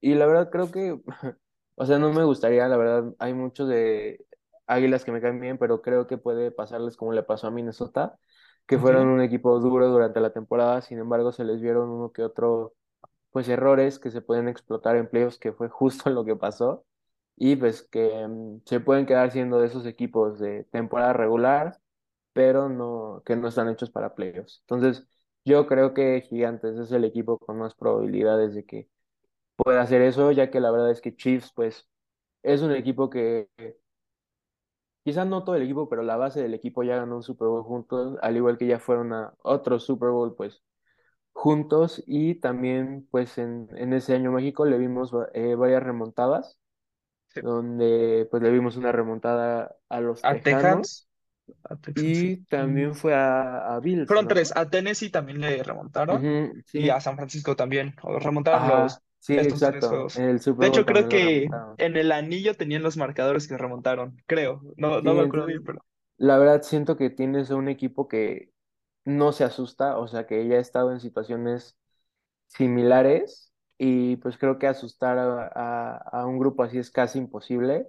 Y 0.00 0.14
la 0.14 0.26
verdad 0.26 0.50
creo 0.50 0.70
que, 0.70 1.00
o 1.76 1.86
sea, 1.86 1.98
no 1.98 2.12
me 2.12 2.24
gustaría, 2.24 2.68
la 2.68 2.76
verdad, 2.76 3.14
hay 3.18 3.34
muchos 3.34 3.68
de 3.68 4.26
Águilas 4.66 5.04
que 5.04 5.12
me 5.12 5.20
caen 5.20 5.40
bien, 5.40 5.58
pero 5.58 5.82
creo 5.82 6.06
que 6.06 6.18
puede 6.18 6.50
pasarles 6.52 6.96
como 6.96 7.12
le 7.12 7.22
pasó 7.22 7.48
a 7.48 7.50
Minnesota, 7.50 8.18
que 8.66 8.78
fueron 8.78 9.08
un 9.08 9.20
equipo 9.22 9.58
duro 9.60 9.88
durante 9.88 10.20
la 10.20 10.32
temporada, 10.32 10.82
sin 10.82 10.98
embargo 10.98 11.32
se 11.32 11.44
les 11.44 11.60
vieron 11.60 11.88
uno 11.90 12.12
que 12.12 12.22
otro, 12.22 12.74
pues 13.36 13.50
errores 13.50 13.98
que 13.98 14.10
se 14.10 14.22
pueden 14.22 14.48
explotar 14.48 14.96
en 14.96 15.10
playoffs, 15.10 15.38
que 15.38 15.52
fue 15.52 15.68
justo 15.68 16.08
lo 16.08 16.24
que 16.24 16.36
pasó, 16.36 16.86
y 17.36 17.54
pues 17.56 17.82
que 17.82 18.26
mm, 18.26 18.62
se 18.64 18.80
pueden 18.80 19.04
quedar 19.04 19.30
siendo 19.30 19.60
de 19.60 19.66
esos 19.66 19.84
equipos 19.84 20.38
de 20.38 20.64
temporada 20.64 21.12
regular, 21.12 21.78
pero 22.32 22.70
no, 22.70 23.22
que 23.26 23.36
no 23.36 23.48
están 23.48 23.68
hechos 23.68 23.90
para 23.90 24.14
playoffs. 24.14 24.60
Entonces, 24.62 25.06
yo 25.44 25.66
creo 25.66 25.92
que 25.94 26.22
Gigantes 26.22 26.78
es 26.78 26.90
el 26.92 27.04
equipo 27.04 27.38
con 27.38 27.58
más 27.58 27.74
probabilidades 27.74 28.54
de 28.54 28.64
que 28.64 28.88
puede 29.56 29.78
hacer 29.80 30.02
eso, 30.02 30.32
ya 30.32 30.50
que 30.50 30.60
la 30.60 30.70
verdad 30.70 30.90
es 30.90 31.02
que 31.02 31.14
Chiefs, 31.16 31.52
pues, 31.54 31.88
es 32.42 32.62
un 32.62 32.72
equipo 32.72 33.10
que 33.10 33.48
quizás 35.04 35.26
no 35.26 35.44
todo 35.44 35.56
el 35.56 35.62
equipo, 35.62 35.88
pero 35.88 36.02
la 36.02 36.16
base 36.16 36.42
del 36.42 36.54
equipo 36.54 36.82
ya 36.82 36.96
ganó 36.96 37.16
un 37.16 37.22
Super 37.22 37.48
Bowl 37.48 37.62
juntos, 37.64 38.18
al 38.22 38.36
igual 38.36 38.58
que 38.58 38.66
ya 38.66 38.78
fueron 38.78 39.12
a 39.12 39.34
otro 39.42 39.78
Super 39.78 40.10
Bowl, 40.10 40.34
pues, 40.36 40.62
juntos, 41.36 42.02
y 42.06 42.36
también, 42.36 43.06
pues, 43.10 43.38
en, 43.38 43.68
en 43.76 43.92
ese 43.92 44.14
año 44.14 44.32
México 44.32 44.64
le 44.66 44.78
vimos 44.78 45.12
eh, 45.34 45.54
varias 45.56 45.82
remontadas, 45.82 46.58
Sí. 47.28 47.40
donde, 47.40 48.28
pues, 48.30 48.42
le 48.42 48.50
vimos 48.52 48.76
una 48.76 48.92
remontada 48.92 49.76
a 49.90 50.00
los 50.00 50.26
A 50.30 50.34
Texans, 50.42 51.08
a 51.64 51.76
Texans, 51.76 52.18
sí. 52.20 52.28
y 52.28 52.44
también 52.46 52.94
fue 52.94 53.14
a, 53.14 53.74
a 53.76 53.80
Bills, 53.80 54.06
Fueron 54.06 54.22
¿no? 54.22 54.28
tres. 54.28 54.52
A 54.56 54.68
Tennessee 54.70 55.10
también 55.10 55.40
le 55.40 55.62
remontaron 55.62 56.30
y 56.72 56.88
a 56.90 57.00
San 57.00 57.16
Francisco 57.16 57.56
también. 57.56 57.94
O 58.02 58.18
remontaron 58.18 58.64
ajá, 58.64 58.66
los, 58.66 59.00
sí, 59.18 59.36
estos 59.36 59.64
tres 59.64 59.94
exacto, 59.94 60.12
en 60.14 60.24
el 60.24 60.40
De 60.58 60.66
Super 60.66 60.66
hecho, 60.68 60.84
Bowl 60.84 60.86
creo 60.86 61.08
que 61.08 61.56
en 61.78 61.96
el 61.96 62.12
anillo 62.12 62.54
tenían 62.54 62.82
los 62.82 62.96
marcadores 62.96 63.48
que 63.48 63.58
remontaron. 63.58 64.22
Creo. 64.26 64.62
No, 64.76 65.00
no 65.02 65.14
me 65.14 65.22
acuerdo 65.22 65.46
bien, 65.46 65.64
pero 65.64 65.84
la 66.18 66.38
verdad 66.38 66.62
siento 66.62 66.96
que 66.96 67.10
tienes 67.10 67.50
un 67.50 67.68
equipo 67.68 68.08
que 68.08 68.52
no 69.06 69.32
se 69.32 69.44
asusta, 69.44 69.98
o 69.98 70.08
sea, 70.08 70.26
que 70.28 70.48
ya 70.48 70.56
ha 70.56 70.60
estado 70.60 70.92
en 70.92 71.00
situaciones 71.00 71.78
similares 72.48 73.52
y 73.78 74.16
pues 74.16 74.38
creo 74.38 74.58
que 74.58 74.66
asustar 74.68 75.18
a, 75.18 75.46
a- 75.54 75.96
a 76.22 76.26
un 76.26 76.38
grupo 76.38 76.62
así 76.64 76.78
es 76.78 76.90
casi 76.90 77.18
imposible. 77.18 77.88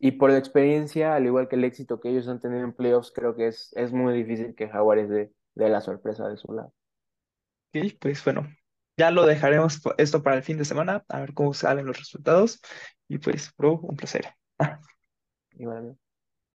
Y 0.00 0.12
por 0.12 0.30
la 0.30 0.38
experiencia, 0.38 1.14
al 1.16 1.26
igual 1.26 1.48
que 1.48 1.56
el 1.56 1.64
éxito 1.64 2.00
que 2.00 2.10
ellos 2.10 2.28
han 2.28 2.40
tenido 2.40 2.64
en 2.64 2.72
playoffs, 2.74 3.12
creo 3.12 3.36
que 3.36 3.48
es, 3.48 3.72
es 3.76 3.92
muy 3.92 4.14
difícil 4.14 4.54
que 4.56 4.68
Jaguares 4.68 5.08
dé 5.10 5.32
de 5.56 5.68
la 5.70 5.80
sorpresa 5.82 6.28
de 6.28 6.36
su 6.38 6.52
lado. 6.54 6.72
Ok, 7.74 7.94
pues 8.00 8.24
bueno, 8.24 8.48
ya 8.96 9.10
lo 9.10 9.26
dejaremos 9.26 9.80
esto 9.98 10.22
para 10.22 10.36
el 10.36 10.42
fin 10.42 10.58
de 10.58 10.64
semana, 10.64 11.04
a 11.08 11.20
ver 11.20 11.34
cómo 11.34 11.52
salen 11.54 11.86
los 11.86 11.98
resultados. 11.98 12.60
Y 13.08 13.18
pues, 13.18 13.52
bro, 13.56 13.78
un 13.80 13.96
placer. 13.96 14.34
Igual, 15.58 15.98